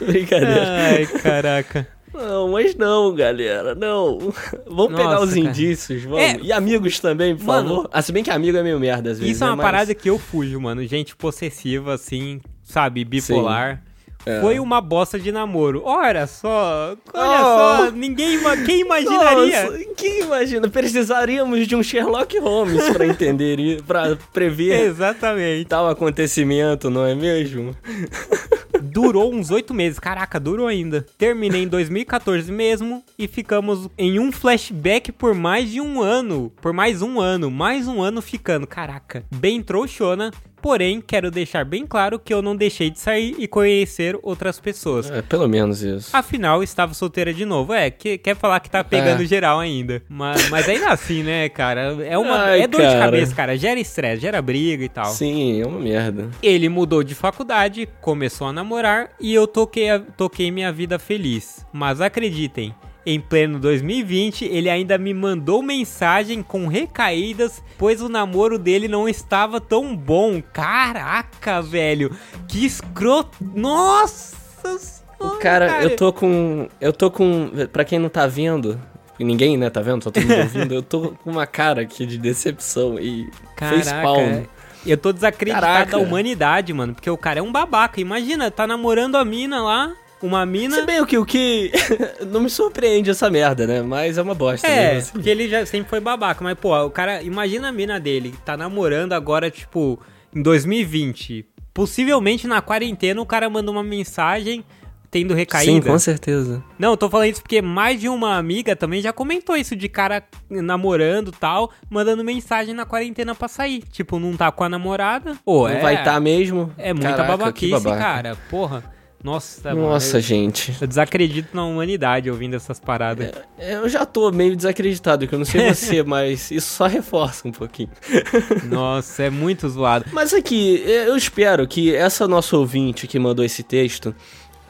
[0.00, 0.94] Brincadeira.
[0.96, 1.97] Ai, caraca.
[2.18, 4.18] Não, mas não, galera, não.
[4.66, 5.40] Vamos pegar Nossa, os cara.
[5.46, 6.18] indícios, vamos.
[6.20, 6.38] É.
[6.42, 7.90] E amigos também, por Mano, favor.
[7.92, 9.34] Ah, se bem que amigo é meio merda às vezes.
[9.36, 10.84] Isso é né, uma mas- parada que eu fujo, mano.
[10.86, 13.04] Gente possessiva, assim, sabe?
[13.04, 13.82] Bipolar.
[14.26, 14.40] É.
[14.40, 15.80] Foi uma bosta de namoro.
[15.86, 17.86] Olha só, olha Oh.
[17.86, 19.64] só, ninguém, ima- quem imaginaria?
[19.70, 20.68] Nossa, quem imagina?
[20.68, 25.64] Precisaríamos de um Sherlock Holmes pra entender e pra prever Exatamente.
[25.66, 27.74] tal acontecimento, não é mesmo?
[29.00, 30.00] Durou uns oito meses.
[30.00, 31.06] Caraca, durou ainda.
[31.16, 36.52] Terminei em 2014 mesmo e ficamos em um flashback por mais de um ano.
[36.60, 37.48] Por mais um ano.
[37.48, 38.66] Mais um ano ficando.
[38.66, 39.24] Caraca.
[39.32, 40.32] Bem trouxona.
[40.60, 45.10] Porém, quero deixar bem claro que eu não deixei de sair e conhecer outras pessoas.
[45.10, 46.10] É, pelo menos isso.
[46.16, 47.72] Afinal, estava solteira de novo.
[47.72, 49.26] É, que, quer falar que tá pegando É.
[49.26, 50.02] geral ainda.
[50.08, 51.96] Mas, mas ainda assim, né, cara?
[52.04, 52.98] É, uma, Ai, é dor de cara.
[52.98, 53.56] cabeça, cara.
[53.56, 55.06] Gera estresse, gera briga e tal.
[55.06, 56.28] Sim, é uma merda.
[56.42, 61.64] Ele mudou de faculdade, começou a namorar e eu toquei, a- toquei minha vida feliz.
[61.72, 62.74] Mas acreditem,
[63.10, 69.08] em pleno 2020 ele ainda me mandou mensagem com recaídas, pois o namoro dele não
[69.08, 70.42] estava tão bom.
[70.42, 72.14] Caraca, velho,
[72.46, 73.38] que escroto.
[73.40, 74.36] Nossa
[74.78, 76.68] senhora, Cara, eu tô com.
[76.80, 77.50] Eu tô com.
[77.72, 78.80] Pra quem não tá vendo.
[79.18, 80.04] Ninguém, né, tá vendo?
[80.04, 80.74] Só todo mundo ouvindo.
[80.74, 84.44] Eu tô com uma cara aqui de decepção e facepalm.
[84.86, 85.90] Eu tô desacreditado Caraca.
[85.90, 88.00] da humanidade, mano, porque o cara é um babaca.
[88.00, 89.92] Imagina, tá namorando a mina lá,
[90.22, 90.76] uma mina.
[90.76, 91.72] Se bem o que o que.
[92.30, 93.82] não me surpreende essa merda, né?
[93.82, 94.66] Mas é uma bosta.
[94.66, 95.12] É, assim.
[95.12, 96.42] porque ele já sempre foi babaca.
[96.42, 99.98] Mas, pô, o cara, imagina a mina dele, que tá namorando agora, tipo,
[100.34, 101.46] em 2020.
[101.72, 104.64] Possivelmente na quarentena o cara manda uma mensagem
[105.10, 105.72] tendo recaída.
[105.72, 106.62] Sim, com certeza.
[106.78, 109.88] Não, eu tô falando isso porque mais de uma amiga também já comentou isso de
[109.88, 113.82] cara namorando tal, mandando mensagem na quarentena pra sair.
[113.90, 115.36] Tipo, não tá com a namorada.
[115.44, 116.72] Pô, Não é, vai estar mesmo.
[116.76, 117.98] É muita Caraca, babaquice, babaca.
[117.98, 118.36] cara.
[118.50, 118.97] Porra.
[119.22, 120.76] Nossa, Nossa, gente.
[120.80, 123.32] eu desacredito na humanidade ouvindo essas paradas.
[123.58, 127.48] É, Eu já tô meio desacreditado, que eu não sei você, mas isso só reforça
[127.48, 127.90] um pouquinho.
[128.70, 130.04] Nossa, é muito zoado.
[130.12, 134.14] Mas aqui, eu espero que essa nossa ouvinte que mandou esse texto,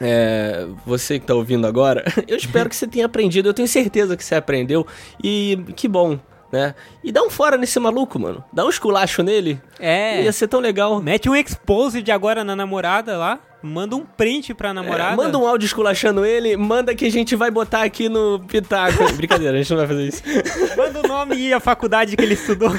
[0.01, 4.17] é, você que tá ouvindo agora, eu espero que você tenha aprendido, eu tenho certeza
[4.17, 4.85] que você aprendeu,
[5.23, 6.19] e que bom,
[6.51, 6.73] né?
[7.03, 8.43] E dá um fora nesse maluco, mano.
[8.51, 9.61] Dá um esculacho nele.
[9.79, 10.23] É.
[10.23, 10.99] Ia ser tão legal.
[11.01, 13.39] Mete um expose de agora na namorada lá.
[13.61, 15.13] Manda um print pra namorada.
[15.13, 19.11] É, manda um áudio esculachando ele, manda que a gente vai botar aqui no Pitaco.
[19.13, 20.23] Brincadeira, a gente não vai fazer isso.
[20.77, 22.71] Manda o nome e a faculdade que ele estudou.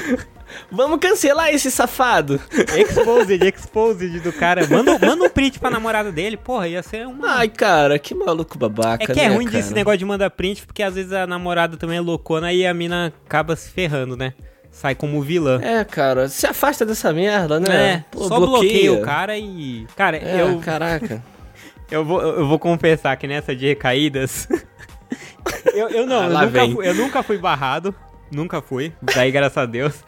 [0.71, 2.41] Vamos cancelar esse safado.
[2.77, 4.67] exposed, exposed do cara.
[4.67, 6.35] Manda, manda um print pra namorada dele.
[6.35, 7.37] Porra, ia ser uma.
[7.37, 9.57] Ai, cara, que maluco babaca, é que é né, ruim cara?
[9.57, 12.73] desse negócio de mandar print, porque às vezes a namorada também é loucona e a
[12.73, 14.33] mina acaba se ferrando, né?
[14.71, 15.59] Sai como vilã.
[15.61, 18.05] É, cara, se afasta dessa merda, É, né?
[18.09, 19.85] Pô, só bloqueia o cara e.
[19.95, 21.21] Cara, É, eu, caraca.
[21.91, 24.47] eu, vou, eu vou confessar que nessa de recaídas.
[25.73, 27.93] eu, eu não, Ah, eu, nunca fui, eu nunca fui barrado.
[28.31, 28.93] Nunca fui.
[29.01, 30.03] Daí, graças a Deus.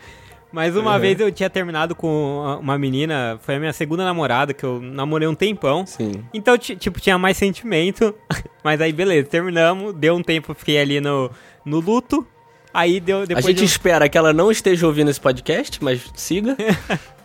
[0.52, 1.00] Mas uma Uhum.
[1.00, 5.28] vez eu tinha terminado com uma menina, foi a minha segunda namorada, que eu namorei
[5.28, 5.84] um tempão.
[5.86, 6.24] Sim.
[6.34, 8.14] Então, ti- tipo, tinha mais sentimento.
[8.64, 9.94] Mas aí, beleza, terminamos.
[9.96, 11.30] Deu um tempo, eu fiquei ali no,
[11.66, 12.26] no luto.
[12.74, 13.46] Aí deu A depois.
[13.46, 16.56] gente de espera que ela não esteja ouvindo esse podcast, mas siga.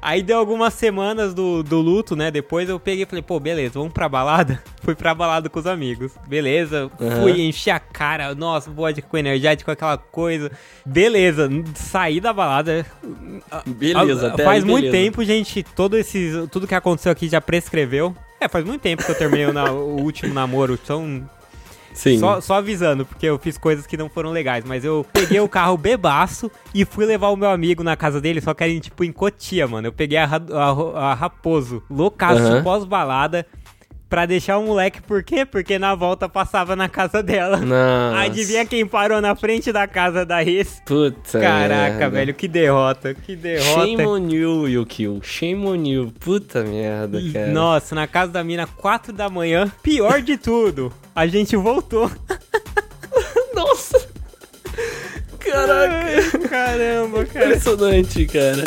[0.00, 2.30] Aí deu algumas semanas do, do luto, né?
[2.30, 4.62] Depois eu peguei e falei, pô, beleza, vamos pra balada?
[4.82, 6.12] Fui pra balada com os amigos.
[6.26, 7.22] Beleza, Aham.
[7.22, 10.50] fui encher a cara, nossa, vodka com energético, aquela coisa.
[10.86, 12.86] Beleza, saí da balada.
[13.66, 14.96] Beleza, Ah, até Faz muito beleza.
[15.04, 18.14] tempo, gente, todo esse, tudo que aconteceu aqui já prescreveu.
[18.40, 21.28] É, faz muito tempo que eu terminei o, na- o último namoro, então
[21.92, 22.18] Sim.
[22.18, 24.64] só, só avisando, porque eu fiz coisas que não foram legais.
[24.64, 28.40] Mas eu peguei o carro bebaço e fui levar o meu amigo na casa dele,
[28.40, 29.88] só que era tipo em Cotia, mano.
[29.88, 32.62] Eu peguei a, a- a Raposo, loucaço, Aham.
[32.62, 33.46] pós-balada,
[34.08, 35.44] pra deixar o moleque, por quê?
[35.44, 37.58] Porque na volta passava na casa dela.
[37.58, 38.20] Nossa.
[38.20, 40.80] Adivinha quem parou na frente da casa da ex?
[40.86, 42.10] Puta Caraca, merda.
[42.10, 43.86] velho, que derrota, que derrota.
[43.86, 45.20] Shame on you, Yukio.
[45.22, 46.12] Shame on you.
[46.18, 47.48] Puta merda, cara.
[47.52, 49.70] Nossa, na casa da mina, 4 da manhã.
[49.82, 52.10] Pior de tudo, a gente voltou.
[53.54, 54.08] Nossa.
[55.38, 56.48] Caraca.
[56.48, 57.46] Caramba, cara.
[57.46, 58.64] Impressionante, cara.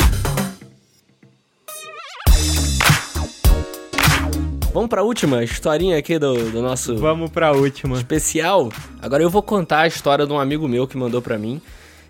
[4.72, 7.96] Vamos pra última historinha aqui do, do nosso Vamos pra última.
[7.96, 8.72] especial.
[9.02, 11.60] Agora eu vou contar a história de um amigo meu que mandou pra mim.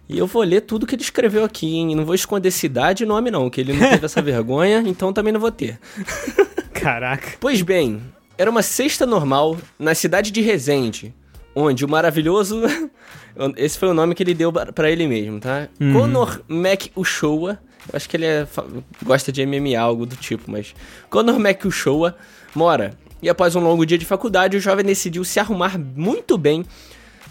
[0.08, 1.96] E eu vou ler tudo que ele escreveu aqui, hein?
[1.96, 5.32] Não vou esconder cidade e nome, não, que ele não teve essa vergonha, então também
[5.32, 5.80] não vou ter.
[6.72, 7.32] Caraca.
[7.40, 8.00] Pois bem,
[8.38, 11.12] era uma sexta normal na cidade de Resende,
[11.56, 12.62] onde o maravilhoso.
[13.56, 15.68] Esse foi o nome que ele deu pra ele mesmo, tá?
[15.92, 17.58] Conor Mac Uchoa.
[17.92, 18.46] Eu acho que ele é
[19.02, 20.74] gosta de MMA, algo do tipo, mas.
[21.10, 22.14] Conor Mac Uchoa
[22.54, 22.96] mora.
[23.22, 26.64] E após um longo dia de faculdade, o jovem decidiu se arrumar muito bem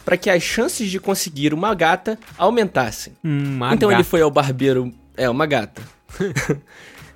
[0.06, 3.14] para que as chances de conseguir uma gata aumentassem.
[3.24, 4.10] Uma Então ele gata.
[4.10, 4.92] foi ao barbeiro.
[5.18, 5.82] É, uma gata.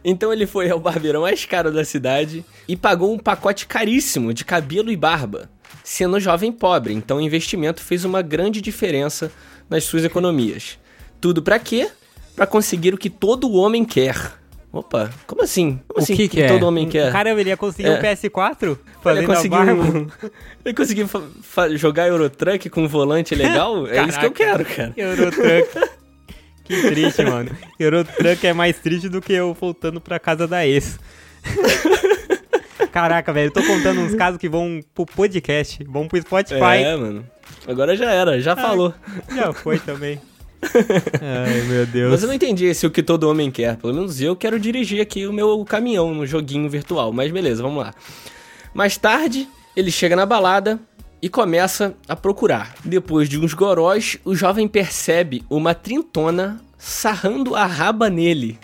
[0.04, 4.46] então ele foi ao barbeiro mais caro da cidade e pagou um pacote caríssimo de
[4.46, 5.50] cabelo e barba,
[5.84, 6.94] sendo jovem pobre.
[6.94, 9.32] Então o investimento fez uma grande diferença
[9.70, 10.78] nas suas economias.
[11.20, 11.90] Tudo pra quê?
[12.36, 14.34] Pra conseguir o que todo homem quer.
[14.76, 15.80] Opa, como assim?
[15.88, 16.48] Como O assim que, que é?
[16.48, 17.10] todo homem quer?
[17.12, 17.92] Caramba, ele ia conseguir É.
[17.94, 20.08] um PS4 ele fazendo a conseguiu, um-
[20.66, 21.08] ele conseguiu
[21.78, 23.88] jogar Eurotruck com um volante legal?
[23.88, 24.94] é isso que eu quero, cara.
[24.98, 25.70] Eurotruck.
[26.66, 27.52] que triste, mano.
[27.80, 31.00] Eurotruck é mais triste do que eu voltando pra casa da ex.
[32.92, 36.84] Caraca, velho, eu tô contando uns casos que vão pro podcast, vão pro Spotify.
[36.84, 37.26] É, mano.
[37.68, 38.94] Agora já era, já falou.
[39.34, 40.20] Já foi também.
[41.22, 42.12] Ai, meu Deus.
[42.12, 43.78] Mas eu não entendi esse o que todo homem quer.
[43.78, 47.12] Pelo menos eu quero dirigir aqui o meu caminhão no joguinho virtual.
[47.14, 47.94] Mas beleza, vamos lá.
[48.74, 50.80] Mais tarde, ele chega na balada
[51.22, 52.76] e começa a procurar.
[52.84, 58.60] Depois de uns gorós, o jovem percebe uma trintona sarrando a raba nele.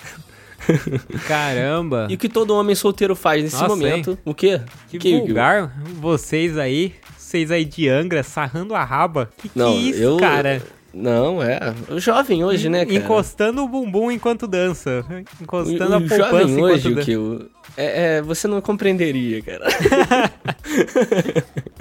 [1.28, 2.08] Caramba.
[2.10, 4.18] E o que todo homem solteiro faz nesse Nossa, momento?
[4.26, 4.62] O quê?
[4.90, 5.76] Que Que- vulgar.
[6.00, 9.30] Vocês aí, vocês aí de Angra, sarrando a raba.
[9.38, 10.18] Que que Não, é isso, eu.
[10.18, 10.62] cara?
[10.94, 11.60] Não, é.
[11.90, 12.98] O jovem hoje, né, cara?
[12.98, 15.06] Encostando o bumbum enquanto dança.
[15.10, 17.06] O, Encostando a o poupança jovem enquanto hoje, o dança.
[17.06, 17.50] que eu...
[17.78, 19.66] É, é, você não compreenderia, cara.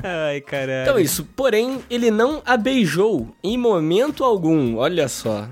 [0.03, 0.83] Ai, caralho.
[0.83, 1.25] Então é isso.
[1.35, 4.77] Porém, ele não a beijou em momento algum.
[4.77, 5.49] Olha só.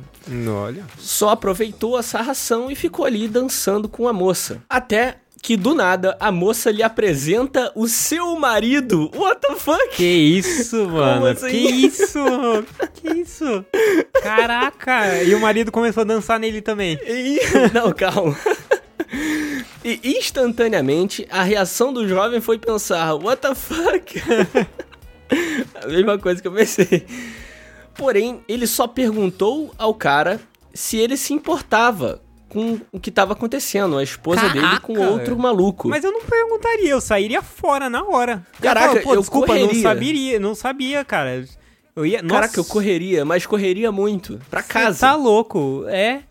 [0.47, 0.85] Olha.
[0.99, 4.62] Só aproveitou a sarração e ficou ali dançando com a moça.
[4.68, 9.11] Até que do nada a moça lhe apresenta o seu marido.
[9.14, 9.88] What the fuck?
[9.96, 11.27] Que isso, mano?
[11.27, 11.48] assim?
[11.48, 12.18] Que isso?
[12.94, 13.64] Que isso?
[14.22, 15.22] Caraca!
[15.22, 16.98] E o marido começou a dançar nele também.
[17.07, 17.38] E...
[17.72, 18.37] Não, calma.
[19.85, 24.22] E instantaneamente a reação do jovem foi pensar: What the fuck?
[25.83, 27.07] a mesma coisa que eu pensei.
[27.94, 30.40] Porém, ele só perguntou ao cara
[30.72, 35.13] se ele se importava com o que estava acontecendo, a esposa dele com Caraca!
[35.13, 35.89] outro maluco.
[35.89, 38.43] Mas eu não perguntaria, eu sairia fora na hora.
[38.61, 39.83] Caraca, falo, Pô, eu desculpa, não correria.
[39.83, 41.45] sabia, não sabia, cara.
[41.95, 42.23] Eu ia.
[42.23, 44.41] Caraca, eu Nossa, correria, mas correria muito.
[44.51, 45.01] Pra cê casa.
[45.01, 46.23] Tá louco, é?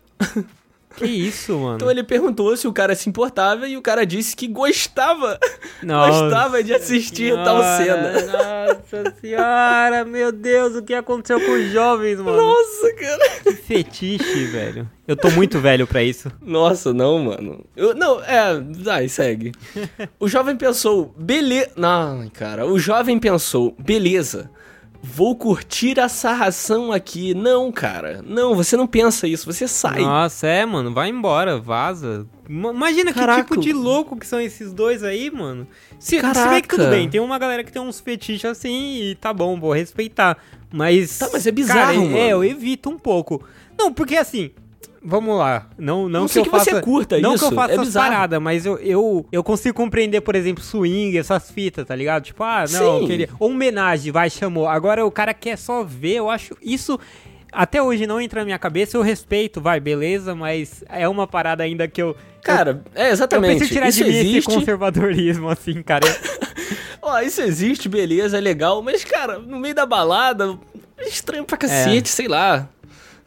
[0.98, 1.76] Que isso, mano?
[1.76, 5.38] Então ele perguntou se o cara se importava e o cara disse que gostava.
[5.82, 8.12] Nossa gostava de assistir tal cena.
[8.12, 12.36] Nossa senhora, meu Deus, o que aconteceu com os jovens, mano?
[12.36, 13.30] Nossa, cara.
[13.42, 14.88] Que fetiche, velho.
[15.06, 16.30] Eu tô muito velho pra isso.
[16.42, 17.64] Nossa, não, mano.
[17.74, 19.52] Eu, não, é, vai, segue.
[20.20, 21.70] O jovem pensou, beleza.
[21.76, 22.66] Não, cara.
[22.66, 24.50] O jovem pensou, beleza.
[25.00, 27.32] Vou curtir a sarração aqui.
[27.32, 28.20] Não, cara.
[28.26, 29.46] Não, você não pensa isso.
[29.50, 30.00] Você sai.
[30.00, 32.26] Nossa, é, mano, vai embora, vaza.
[32.48, 33.44] Ma- Imagina Caraca.
[33.44, 35.66] que tipo de louco que são esses dois aí, mano.
[36.00, 36.50] Se, se Caraca.
[36.50, 39.58] bem que tudo bem, tem uma galera que tem uns fetiches assim e tá bom,
[39.58, 40.36] vou respeitar.
[40.72, 41.16] Mas.
[41.18, 42.16] Tá, mas é bizarro, cara, mano.
[42.16, 43.42] É, eu evito um pouco.
[43.78, 44.50] Não, porque assim.
[45.08, 45.66] Vamos lá.
[45.78, 47.72] Não, não, Não que sei eu que você faça, curta não isso, que eu faça
[47.72, 51.96] é essas paradas, mas eu, eu, eu consigo compreender, por exemplo, swing, essas fitas, tá
[51.96, 52.24] ligado?
[52.24, 53.06] Tipo, ah, não, Sim.
[53.06, 53.28] queria.
[53.38, 54.68] Ou homenagem, vai, chamou.
[54.68, 57.00] Agora o cara quer só ver, eu acho isso
[57.50, 61.64] até hoje não entra na minha cabeça, eu respeito, vai, beleza, mas é uma parada
[61.64, 62.14] ainda que eu.
[62.42, 63.56] Cara, é eu exatamente.
[63.56, 64.54] preciso tirar isso de mim esse existe.
[64.54, 66.06] conservadorismo, assim, cara.
[67.00, 70.58] Ó, isso existe, beleza, é legal, mas, cara, no meio da balada,
[70.98, 72.68] é estranho pra cacete, sei lá.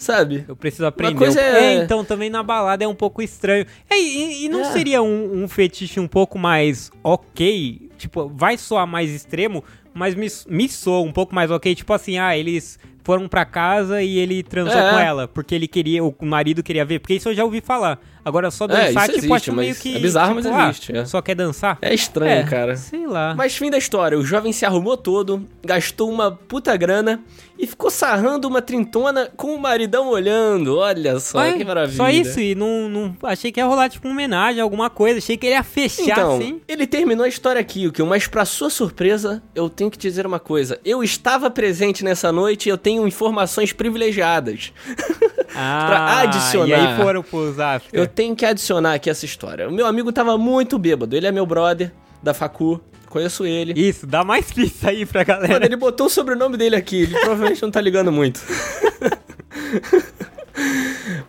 [0.01, 0.43] Sabe?
[0.47, 1.15] Eu preciso aprender.
[1.15, 3.67] coisa um- é- então também na balada é um pouco estranho.
[3.87, 4.71] É, e, e não É.
[4.71, 7.87] seria um, um fetiche um pouco mais ok?
[7.99, 11.75] Tipo, vai soar mais extremo, mas me, me soa um pouco mais ok.
[11.75, 14.89] Tipo assim, ah, eles foram pra casa e ele transou É.
[14.91, 16.97] com ela, porque ele queria, o marido queria ver.
[16.97, 17.99] Porque isso eu já ouvi falar.
[18.23, 19.95] Agora só É, dançar, isso tipo, existe, meio mas que.
[19.95, 21.05] é bizarro, tipo, mas ah, existe, é.
[21.05, 21.77] Só quer dançar?
[21.81, 22.75] É estranho, cara.
[22.77, 23.33] Sei lá.
[23.35, 27.21] Mas fim da história, o jovem se arrumou todo, gastou uma puta grana
[27.57, 30.77] e ficou sarrando uma trintona com o maridão olhando.
[30.77, 31.97] Olha só, que maravilha.
[31.97, 33.15] Só isso, e não, não.
[33.23, 35.19] Achei que ia rolar, tipo, uma homenagem, alguma coisa.
[35.19, 36.61] Achei que ele ia fechar Então, assim.
[36.67, 38.01] ele terminou a história aqui, o que?
[38.03, 40.79] Mas pra sua surpresa, eu tenho que dizer uma coisa.
[40.83, 44.73] Eu estava presente nessa noite e eu tenho informações privilegiadas.
[45.53, 46.67] Ah, adicionar.
[46.69, 47.97] E aí foram pros África.
[47.97, 49.67] Eu tenho que adicionar aqui essa história.
[49.67, 51.15] O meu amigo tava muito bêbado.
[51.15, 52.79] Ele é meu brother da facu.
[53.09, 53.73] Conheço ele.
[53.75, 55.65] Isso, dá mais pista aí pra Mano, galera.
[55.65, 57.03] ele botou o sobrenome dele aqui.
[57.03, 58.39] Ele provavelmente não tá ligando muito.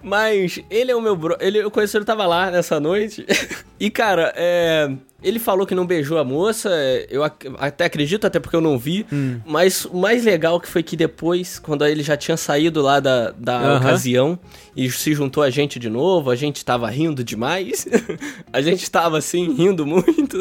[0.02, 1.36] Mas ele é o meu bro.
[1.40, 3.26] Ele, eu conheci ele tava lá nessa noite.
[3.80, 4.88] E, cara, é.
[5.22, 8.60] Ele falou que não beijou a moça, é, eu ac- até acredito, até porque eu
[8.60, 9.06] não vi.
[9.12, 9.40] Hum.
[9.46, 13.30] Mas o mais legal que foi que depois, quando ele já tinha saído lá da,
[13.30, 13.76] da Aham.
[13.78, 14.38] ocasião
[14.76, 17.86] e se juntou a gente de novo, a gente tava rindo demais.
[18.52, 20.38] a gente tava assim, rindo muito.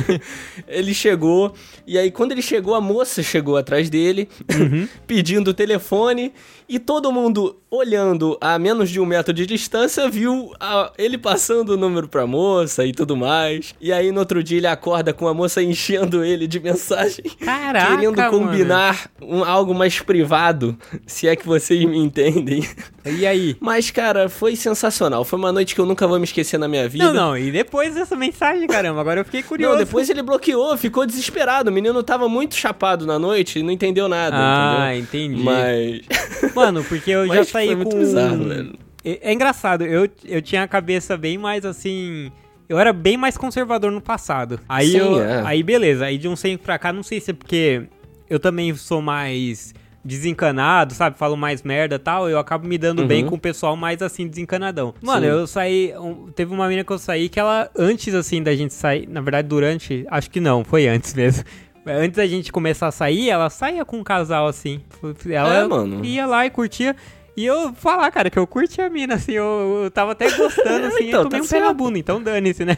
[0.68, 1.54] ele chegou,
[1.86, 4.28] e aí quando ele chegou, a moça chegou atrás dele,
[4.58, 4.88] Uhum.
[5.06, 6.32] pedindo o telefone,
[6.68, 11.70] e todo mundo olhando a menos de um metro de distância viu a- ele passando
[11.70, 13.74] o número pra moça e tudo mais.
[13.80, 17.24] E aí no outro dia ele acorda com a moça enchendo ele de mensagem.
[17.44, 22.66] Caraca, Querendo combinar um- algo mais privado, se é que vocês me entendem.
[23.04, 23.56] E aí?
[23.60, 25.24] Mas, cara, foi sensacional.
[25.24, 27.04] Foi uma noite que eu nunca vou me esquecer na minha vida.
[27.06, 29.74] Não, não, e depois dessa mensagem, caramba, agora eu fiquei curioso.
[29.76, 31.70] Não, depois ele bloqueou, ficou desesperado.
[31.70, 35.30] O menino tava muito chapado na noite e não entendeu nada, Ah, entendeu?
[35.30, 35.42] entendi.
[35.42, 36.00] Mas.
[36.54, 37.82] Mano, porque eu já Mas saí foi com...
[37.82, 38.78] muito bizarro, velho.
[39.04, 42.30] É, é engraçado, eu, eu tinha a cabeça bem mais assim...
[42.70, 44.60] Eu era bem mais conservador no passado.
[44.68, 45.42] Aí Sim, eu, é.
[45.44, 47.82] aí beleza, aí de um tempo pra cá, não sei se é porque
[48.28, 51.18] eu também sou mais desencanado, sabe?
[51.18, 53.30] Falo mais merda e tal, eu acabo me dando bem Uhum.
[53.30, 54.94] com o pessoal mais assim, desencanadão.
[55.02, 55.32] Mano, Sim.
[55.32, 55.92] eu saí.
[55.98, 59.20] um- teve uma mina que eu saí que ela, antes assim da gente sair, na
[59.20, 60.06] verdade, durante.
[60.08, 61.44] Acho que não, foi antes mesmo.
[61.86, 64.80] Antes da gente começar a sair, ela saía com um casal assim.
[65.28, 66.04] Ela É, mano.
[66.04, 66.94] ia lá e curtia.
[67.36, 70.86] E eu falar, cara, que eu curti a mina, assim, eu, eu tava até gostando,
[70.92, 72.76] assim, Então, eu tomei tá um pé na bunda, então dane-se, né?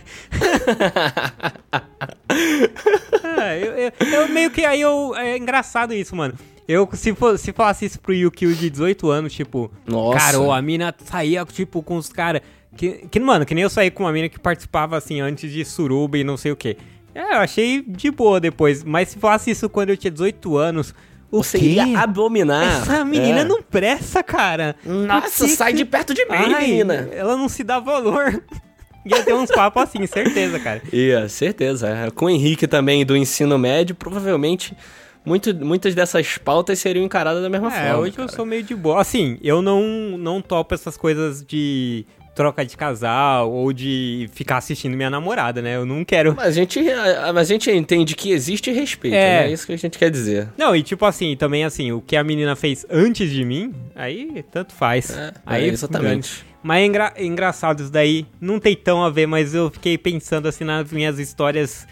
[3.38, 3.72] É, eu,
[4.08, 5.14] eu- eu meio que aí eu.
[5.16, 6.34] É engraçado isso, mano.
[6.68, 10.18] Eu, se, for, se falasse isso pro Yukio de 18 anos, tipo, Nossa.
[10.18, 12.40] cara, ou a mina saía, tipo, com os caras.
[12.76, 15.64] Que, que, mano, que nem eu saí com uma mina que participava assim antes de
[15.64, 16.76] suruba e não sei o que.
[17.14, 18.82] É, eu achei de boa depois.
[18.84, 20.94] Mas se falasse isso quando eu tinha 18 anos.
[21.32, 21.64] O Você quê?
[21.70, 22.82] ia abominar.
[22.82, 23.44] Essa menina É.
[23.44, 24.76] não presta, cara.
[24.84, 27.08] Nossa, que sai que- de perto de mim, Ai, menina.
[27.10, 28.42] Ela não se dá valor.
[29.04, 30.80] Ia ter uns papos assim, certeza, cara.
[30.92, 31.88] Ia, certeza.
[31.88, 34.76] É, Com o Henrique também do ensino médio, provavelmente
[35.24, 37.98] muito, muitas dessas pautas seriam encaradas da mesma É, forma.
[38.02, 38.36] hoje eu cara.
[38.36, 39.00] sou meio de boa.
[39.00, 39.82] Assim, eu não,
[40.18, 45.76] não topo essas coisas de troca de casal ou de ficar assistindo minha namorada, né?
[45.76, 46.34] Eu não quero.
[46.34, 49.42] Mas a gente, a, a gente entende que existe respeito, É.
[49.42, 49.48] né?
[49.48, 50.48] É isso que a gente quer dizer.
[50.56, 54.42] Não, e tipo assim, também assim, o que a menina fez antes de mim, aí
[54.50, 55.10] tanto faz.
[55.16, 56.44] É, aí é, exatamente.
[56.62, 58.24] Mas é, engra- é engraçado isso daí.
[58.40, 61.86] Não tem tão a ver, mas eu fiquei pensando assim nas minhas histórias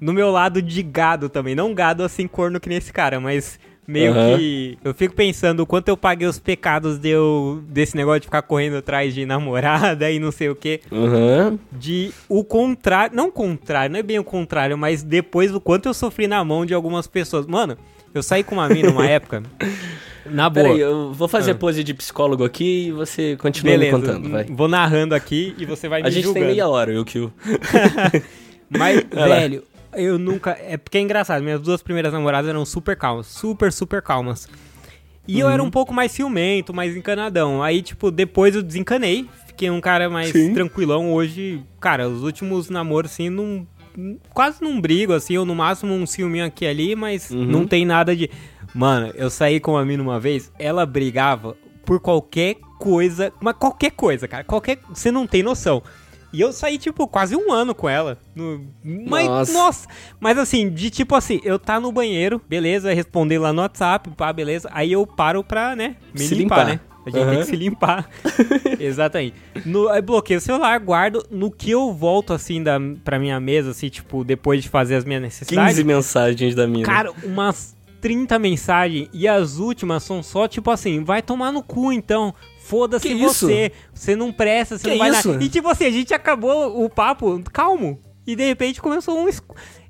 [0.00, 1.54] no meu lado de gado também.
[1.54, 4.36] Não gado assim corno que nem esse cara, mas meio Aham.
[4.38, 4.78] que.
[4.84, 8.42] Eu fico pensando o quanto eu paguei os pecados de eu, desse negócio de ficar
[8.42, 10.80] correndo atrás de namorada e não sei o que.
[10.92, 11.58] Aham.
[11.72, 13.14] De o contrário.
[13.16, 16.42] Não o contrário, não é bem o contrário, mas depois do quanto eu sofri na
[16.44, 17.46] mão de algumas pessoas.
[17.46, 17.76] Mano,
[18.14, 19.42] eu saí com uma mina uma época.
[20.26, 20.64] Na boa.
[20.68, 21.54] Peraí, eu vou fazer Ah.
[21.54, 24.44] pose de psicólogo aqui e você continua Beleza, me contando, vai.
[24.44, 26.46] vou narrando aqui e você vai me A gente julgando.
[26.46, 27.30] tem meia hora, Yukio.
[28.70, 29.36] Mas, Vai lá.
[29.36, 29.62] velho,
[29.96, 30.56] eu nunca.
[30.60, 33.26] É porque é engraçado, minhas duas primeiras namoradas eram super calmas.
[33.26, 34.48] Super, super calmas.
[35.26, 35.68] E eu era Uhum.
[35.68, 37.62] um pouco mais ciumento, mais encanadão.
[37.62, 39.26] Aí, tipo, depois eu desencanei.
[39.46, 40.52] Fiquei um cara mais Sim.
[40.52, 41.12] tranquilão.
[41.14, 43.66] Hoje, cara, os últimos namoros, assim, não.
[44.34, 47.44] Quase não brigo, assim, ou no máximo um ciúminho aqui e ali, mas Uhum.
[47.44, 48.28] não tem nada de.
[48.74, 53.92] Mano, eu saí com uma mina uma vez, ela brigava por qualquer coisa, mas qualquer
[53.92, 54.78] coisa, cara, qualquer.
[54.92, 55.80] Você não tem noção.
[56.34, 58.18] E eu saí, tipo, quase um ano com ela.
[58.34, 58.66] No...
[58.84, 59.52] Mas, Nossa.
[59.52, 59.88] nossa.
[60.18, 64.32] Mas assim, de tipo assim, eu tá no banheiro, beleza, responder lá no WhatsApp, pá,
[64.32, 64.68] beleza.
[64.72, 66.72] Aí eu paro pra, né, me Se limpar, limpar.
[66.74, 66.80] né?
[67.06, 67.36] A gente tem Aham.
[67.40, 68.08] que se limpar.
[68.80, 69.34] Exatamente.
[69.64, 71.24] No, aí bloqueio o celular, guardo.
[71.30, 75.04] No que eu volto, assim, da, pra minha mesa, assim, tipo, depois de fazer as
[75.04, 75.72] minhas necessidades.
[75.76, 76.84] 15 mensagens da mina.
[76.86, 81.92] Cara, umas 30 mensagens e as últimas são só tipo assim, vai tomar no cu
[81.92, 82.34] então.
[82.64, 83.72] Foda-se você.
[83.92, 85.32] Você não presta, você Que não vai isso?
[85.32, 85.44] nada.
[85.44, 88.00] E tipo assim, a gente acabou o papo calmo.
[88.26, 89.28] E de repente começou um.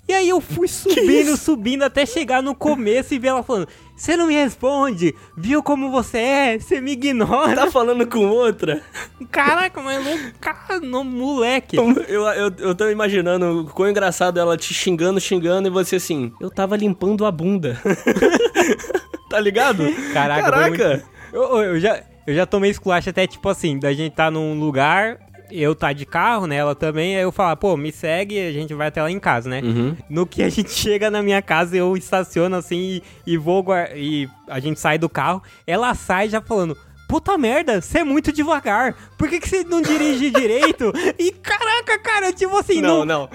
[0.06, 4.16] E aí eu fui subindo, subindo até chegar no começo e ver ela falando: Você
[4.16, 6.58] não me responde, viu como você é?
[6.58, 7.54] Você me ignora.
[7.54, 8.82] Tá falando com outra?
[9.30, 11.76] Caraca, mas louco, cara, no, moleque.
[11.76, 11.92] Eu,
[12.26, 16.50] eu, eu tô imaginando o quão engraçado ela te xingando, xingando, e você assim, eu
[16.50, 17.80] tava limpando a bunda.
[19.30, 19.84] tá ligado?
[20.12, 21.04] Caraca, foi muito- Caraca.
[21.32, 25.18] Eu, eu já, eu já tomei esculacho até, tipo assim, da gente tá num lugar,
[25.50, 26.56] eu tá de carro, né?
[26.56, 29.48] Ela também, aí eu falar, pô, me segue, a gente vai até lá em casa,
[29.48, 29.60] né?
[29.62, 29.96] Uhum.
[30.08, 33.64] No que a gente chega na minha casa, eu estaciono assim e, e vou
[33.94, 36.76] e a gente sai do carro, ela sai já falando.
[37.14, 38.92] Puta merda, você é muito devagar.
[39.16, 40.92] Por que, que você não dirige direito?
[41.16, 43.30] E caraca, cara, tipo assim, Não, não, não.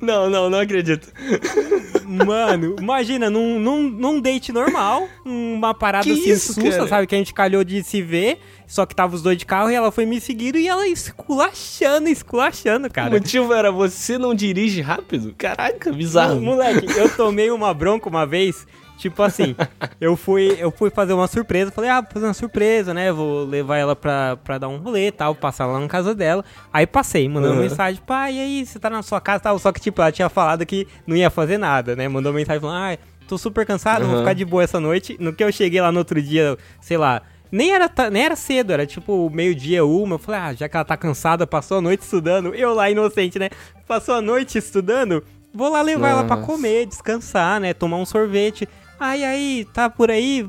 [0.00, 1.12] Não, não, não acredito.
[2.06, 6.86] Mano, imagina, num, num, num date normal, uma parada Que assim, isso, sussa, cara?
[6.86, 7.06] sabe?
[7.08, 9.74] Que a gente calhou de se ver, só que tava os dois de carro e
[9.74, 13.10] ela foi me seguindo e ela esculachando, esculachando, O cara.
[13.10, 15.34] motivo era você não dirige rápido?
[15.36, 16.40] Caraca, bizarro.
[16.40, 18.64] Moleque, eu tomei uma bronca uma vez,
[18.98, 19.54] tipo assim,
[20.00, 23.12] eu fui, eu fui fazer uma surpresa, falei, ah, vou fazer uma surpresa, né?
[23.12, 26.44] Vou levar ela pra, pra dar um rolê e tal, passar lá na casa dela.
[26.72, 27.60] Aí passei, mandando Uhum.
[27.60, 29.58] mensagem, pai, e aí, você tá na sua casa tal?
[29.58, 32.08] Só que, tipo, ela tinha falado que não ia fazer nada, né?
[32.08, 34.20] Mandou mensagem falando, ah, tô super cansado, vou Uhum.
[34.20, 35.16] ficar de boa essa noite.
[35.20, 37.22] No que eu cheguei lá no outro dia, sei lá.
[37.52, 40.16] Nem era, nem era cedo, era tipo meio-dia, uma.
[40.16, 42.52] Eu falei, ah, já que ela tá cansada, passou a noite estudando.
[42.54, 43.48] Eu lá, inocente, né?
[43.86, 45.22] Passou a noite estudando.
[45.54, 46.48] Vou lá levar ela pra Nossa.
[46.48, 47.72] comer, descansar, né?
[47.72, 48.68] Tomar um sorvete.
[48.98, 50.46] Ai, aí, tá por aí?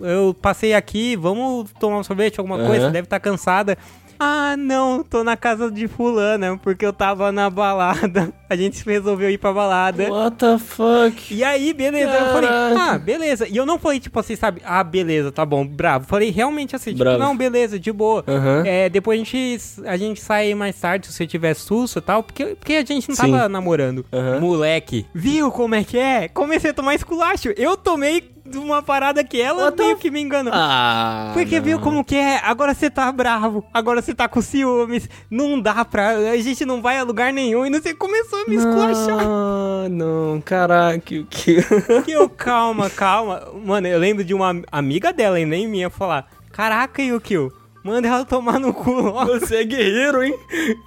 [0.00, 2.74] Eu passei aqui, vamos tomar um sorvete, alguma coisa?
[2.74, 2.86] Aham.
[2.86, 3.78] Você deve estar cansada.
[4.20, 8.32] Ah, não, tô na casa de fulana, porque eu tava na balada.
[8.50, 10.10] A gente resolveu ir pra balada.
[10.10, 11.32] What the fuck?
[11.34, 12.10] E aí, beleza.
[12.12, 12.82] Eu falei, Caraca.
[12.94, 13.46] ah, beleza.
[13.48, 14.60] E eu não falei, tipo assim, sabe?
[14.64, 16.06] Ah, beleza, tá bom, bravo.
[16.06, 17.18] Falei realmente assim, tipo, Bravo.
[17.18, 18.24] não, beleza, de boa.
[18.26, 18.62] Aham.
[18.66, 22.22] É, depois a gente, a gente sai mais tarde, se você tiver susto e tal,
[22.22, 23.30] porque, porque a gente não Sim.
[23.32, 24.04] tava namorando.
[24.12, 24.40] Aham.
[24.40, 26.26] Moleque, viu como é que é?
[26.28, 27.50] Comecei a tomar esculacho.
[27.56, 30.52] Eu tomei de uma parada que ela meio que me enganou.
[30.54, 31.30] Ah.
[31.34, 31.64] Porque não.
[31.64, 32.40] viu como que é?
[32.42, 36.10] Agora você tá bravo, agora você tá com ciúmes, não dá pra.
[36.30, 39.18] A gente não vai a lugar nenhum e não sei, começou a me esculachar.
[39.20, 41.58] Ah, não, caraca, o que.
[42.06, 43.42] E eu, calma, calma.
[43.64, 47.52] Mano, eu lembro de uma amiga dela e nem minha falar: Caraca, Yukio,
[47.84, 49.38] manda ela tomar no cu logo.
[49.38, 50.34] Você é guerreiro, hein?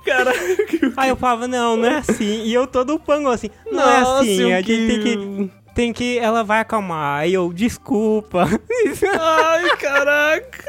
[0.06, 0.40] Caraca.
[0.98, 2.44] Aí eu falava: Não, não é assim.
[2.44, 5.61] E eu todo pango assim: Não é Nossa, assim, a gente tem que.
[5.74, 6.18] Tem que.
[6.20, 7.22] Ela vai acalmar.
[7.22, 8.46] Aí eu, desculpa.
[9.20, 10.64] Ai, caraca.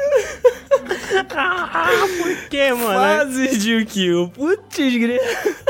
[2.17, 2.93] Por que, mano?
[2.93, 4.29] Fases de Yukio.
[4.29, 5.19] Putz, grilo.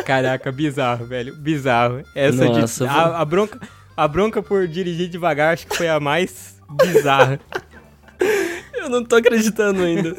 [0.05, 1.35] Caraca, bizarro, velho.
[1.35, 2.03] Bizarro.
[2.15, 3.59] Essa Nossa, de, a, a bronca,
[3.95, 7.39] a bronca por dirigir devagar acho que foi a mais bizarra.
[8.75, 10.15] Eu não tô acreditando ainda.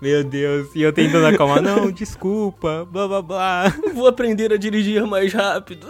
[0.00, 0.68] Meu Deus.
[0.74, 1.60] E eu tentando acalmar.
[1.60, 2.86] Não, desculpa.
[2.90, 3.74] Blá blá blá.
[3.92, 5.86] Vou aprender a dirigir mais rápido.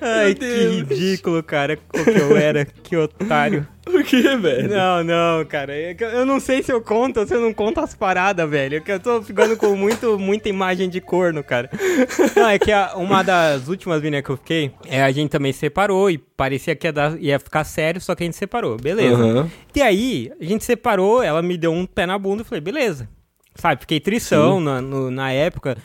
[0.00, 1.78] Ai, que ridículo, cara.
[1.88, 2.64] Como que eu era.
[2.64, 3.66] Que otário.
[3.86, 4.70] O que, velho?
[4.70, 5.74] Não, não, cara.
[5.76, 8.78] É Eu não sei se eu conto ou se eu não conto as paradas, velho.
[8.78, 11.68] É que eu tô ficando com muito, muita imagem de corno, cara.
[12.34, 15.52] Não, é que a- uma das últimas meninas que eu fiquei, é, a gente também
[15.52, 18.78] separou e parecia que ia, dar- ia ficar sério, só que a gente separou.
[18.78, 19.22] Beleza.
[19.22, 19.50] Aham.
[19.76, 23.06] E aí, a gente separou, ela me deu um pé na bunda e falei, beleza.
[23.54, 25.76] Sabe, fiquei tristão na, no- na época.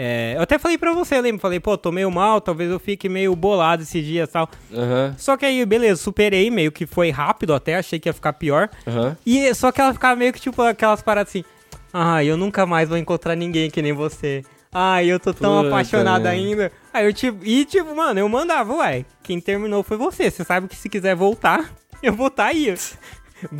[0.00, 1.40] É, eu até falei pra você, lembra?
[1.40, 4.48] Falei, pô, tô meio mal, talvez eu fique meio bolado esses dias e tal.
[4.72, 5.12] Aham.
[5.18, 8.70] Só que aí, beleza, superei, meio que foi rápido até, achei que ia ficar pior.
[8.86, 9.16] Aham.
[9.26, 11.42] E só que ela ficava meio que tipo aquelas paradas assim.
[11.92, 14.44] Ah, eu nunca mais vou encontrar ninguém que nem você.
[14.72, 16.30] Ah, eu tô tão Puta apaixonada merda.
[16.30, 16.72] ainda.
[16.94, 19.04] Aí eu tipo, e tipo, mano, eu mandava, ué.
[19.24, 20.30] Quem terminou foi você.
[20.30, 22.72] Você sabe que se quiser voltar, eu vou tá aí.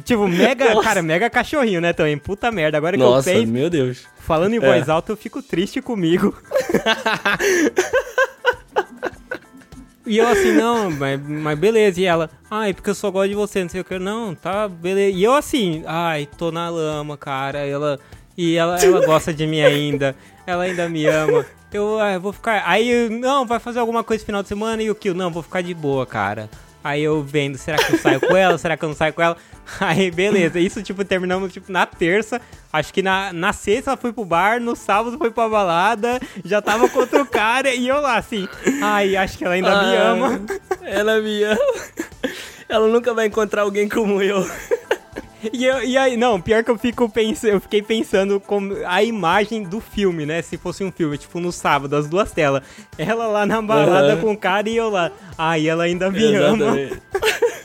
[0.05, 0.83] Tipo, mega, Nossa.
[0.89, 2.17] cara, mega cachorrinho, né, também.
[2.19, 2.77] Puta merda.
[2.79, 4.07] Agora que Nossa, eu penso, meu Deus.
[4.19, 4.61] falando em É.
[4.61, 6.35] voz alta, eu fico triste comigo.
[10.07, 12.01] E eu assim, não, mas, mas beleza.
[12.01, 13.99] E ela, ai, porque eu só gosto de você, não sei o que.
[13.99, 15.15] Não, tá, beleza.
[15.19, 17.59] E eu assim, ai, tô na lama, cara.
[17.59, 18.01] Ela,
[18.35, 20.17] e ela, ela gosta de mim ainda.
[20.47, 21.45] Ela ainda me ama.
[21.71, 22.63] Eu, ah, eu vou ficar.
[22.65, 25.13] Aí, não, vai fazer alguma coisa no final de semana e o que?
[25.13, 26.49] Não, vou ficar de boa, cara.
[26.89, 28.57] Aí eu vendo, será que eu saio com ela?
[28.57, 29.37] Será que eu não saio com ela?
[29.79, 30.59] Aí, beleza.
[30.59, 32.41] Isso, tipo, terminamos, tipo, na terça.
[32.73, 36.63] Acho que na, na sexta ela foi pro bar, no sábado foi pra balada, já
[36.63, 38.49] tava com outro cara e eu lá, assim.
[38.83, 40.41] Ai, acho que ela ainda me Ah, ama.
[40.81, 41.59] Ela me ama.
[42.69, 44.49] Ela nunca vai encontrar alguém como eu.
[45.53, 49.03] E, eu, e aí, não, pior que eu fico pensando, eu fiquei pensando como a
[49.03, 50.43] imagem do filme, né?
[50.43, 52.63] Se fosse um filme, tipo, no sábado, as duas telas.
[52.97, 54.21] Ela lá na balada Aham.
[54.21, 55.13] com o cara e eu lá.
[55.37, 56.79] Ai, ela ainda me ama.
[56.79, 57.03] Exatamente.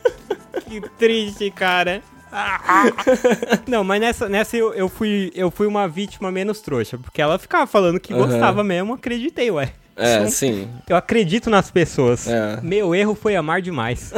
[0.67, 2.01] Que triste, cara.
[3.67, 7.38] Não, mas nessa, nessa eu, eu, fui, eu fui uma vítima menos trouxa, porque ela
[7.38, 8.26] ficava falando que Aham.
[8.26, 9.71] gostava mesmo, acreditei, ué.
[9.96, 10.68] É, sim.
[10.89, 12.28] Eu acredito nas pessoas.
[12.28, 12.60] É.
[12.62, 14.12] Meu erro foi amar demais.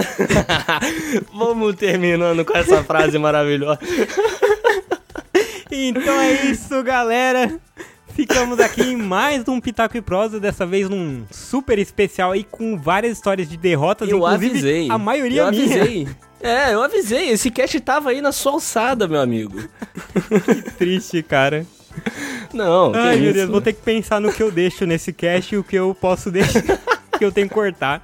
[1.34, 3.80] Vamos terminando com essa frase maravilhosa.
[5.78, 7.60] Então é isso, galera.
[8.14, 12.78] Ficamos aqui em mais um Pitaco e Prosa, dessa vez num super especial aí com
[12.78, 14.90] várias histórias de derrotas, Eu avisei.
[14.90, 15.66] a maioria eu minha.
[15.66, 16.08] avisei.
[16.42, 17.30] É, eu avisei.
[17.32, 19.64] Esse cast tava aí na sua alçada, meu amigo.
[20.78, 21.66] Triste, cara.
[22.54, 23.34] Não, Ai, meu isso.
[23.34, 25.94] Deus, vou ter que pensar no que eu deixo nesse cast e o que eu
[25.94, 26.62] posso deixar,
[27.18, 28.02] que eu tenho que cortar.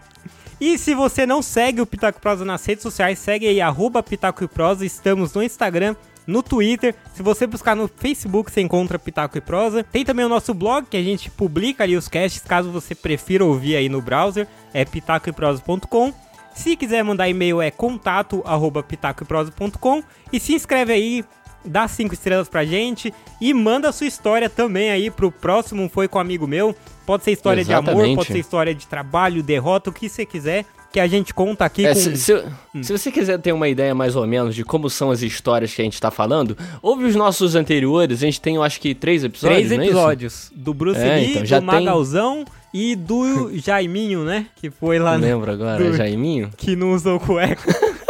[0.60, 4.04] E se você não segue o Pitaco e Prosa nas redes sociais, segue aí, arroba
[4.04, 4.86] Pitaco e Prosa.
[4.86, 5.96] Estamos no Instagram,
[6.28, 6.94] no Twitter.
[7.16, 9.84] Se você buscar no Facebook, você encontra Pitaco e Prosa.
[9.84, 13.44] Tem também o nosso blog, que a gente publica ali os casts, caso você prefira
[13.44, 14.48] ouvir aí no browser.
[14.72, 16.14] É pitacoeprosa.com.
[16.54, 20.04] Se quiser mandar e-mail é contato arroba pitacoeprosa.com.
[20.32, 21.26] E se inscreve aí,
[21.66, 26.08] dá cinco estrelas pra gente e manda a sua história também aí pro próximo Foi
[26.08, 26.76] com um Amigo Meu.
[27.06, 28.16] Pode ser história de amor, Exatamente.
[28.16, 31.86] pode ser história de trabalho, derrota, o que você quiser, que a gente conta aqui
[31.86, 32.00] É, com...
[32.00, 32.44] se, se-
[32.76, 32.84] Hum.
[32.84, 35.82] se você quiser ter uma ideia mais ou menos de como são as histórias que
[35.82, 38.20] a gente tá falando, ouve os nossos anteriores.
[38.22, 40.52] A gente tem, eu acho que, três episódios, Três é episódios.
[40.56, 44.46] Do Bruce É, Lee, então do tem- Magalzão e do Jaiminho, né?
[44.56, 46.50] Que foi lá Não lembro agora, do- Jaiminho?
[46.56, 47.62] Que não usou cueca.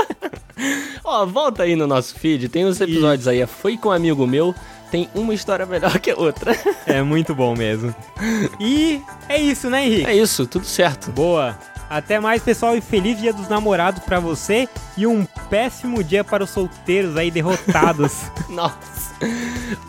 [1.03, 3.45] Ó, volta aí no nosso feed, tem os episódios aí.
[3.45, 4.53] Foi com um amigo meu,
[4.91, 6.55] tem uma história melhor que a outra.
[6.85, 7.93] É muito bom mesmo.
[8.59, 10.09] E é isso, né, Henrique?
[10.09, 11.11] É isso, tudo certo.
[11.11, 11.57] Boa.
[11.89, 16.43] Até mais, pessoal, e feliz Dia dos Namorados pra você e um péssimo dia para
[16.43, 18.13] os solteiros aí derrotados.
[18.47, 19.01] Nossa.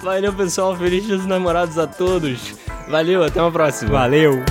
[0.02, 0.76] Valeu, pessoal.
[0.76, 2.54] Feliz dia dos namorados a todos.
[2.88, 3.92] Valeu, até uma próxima.
[3.92, 4.44] Valeu.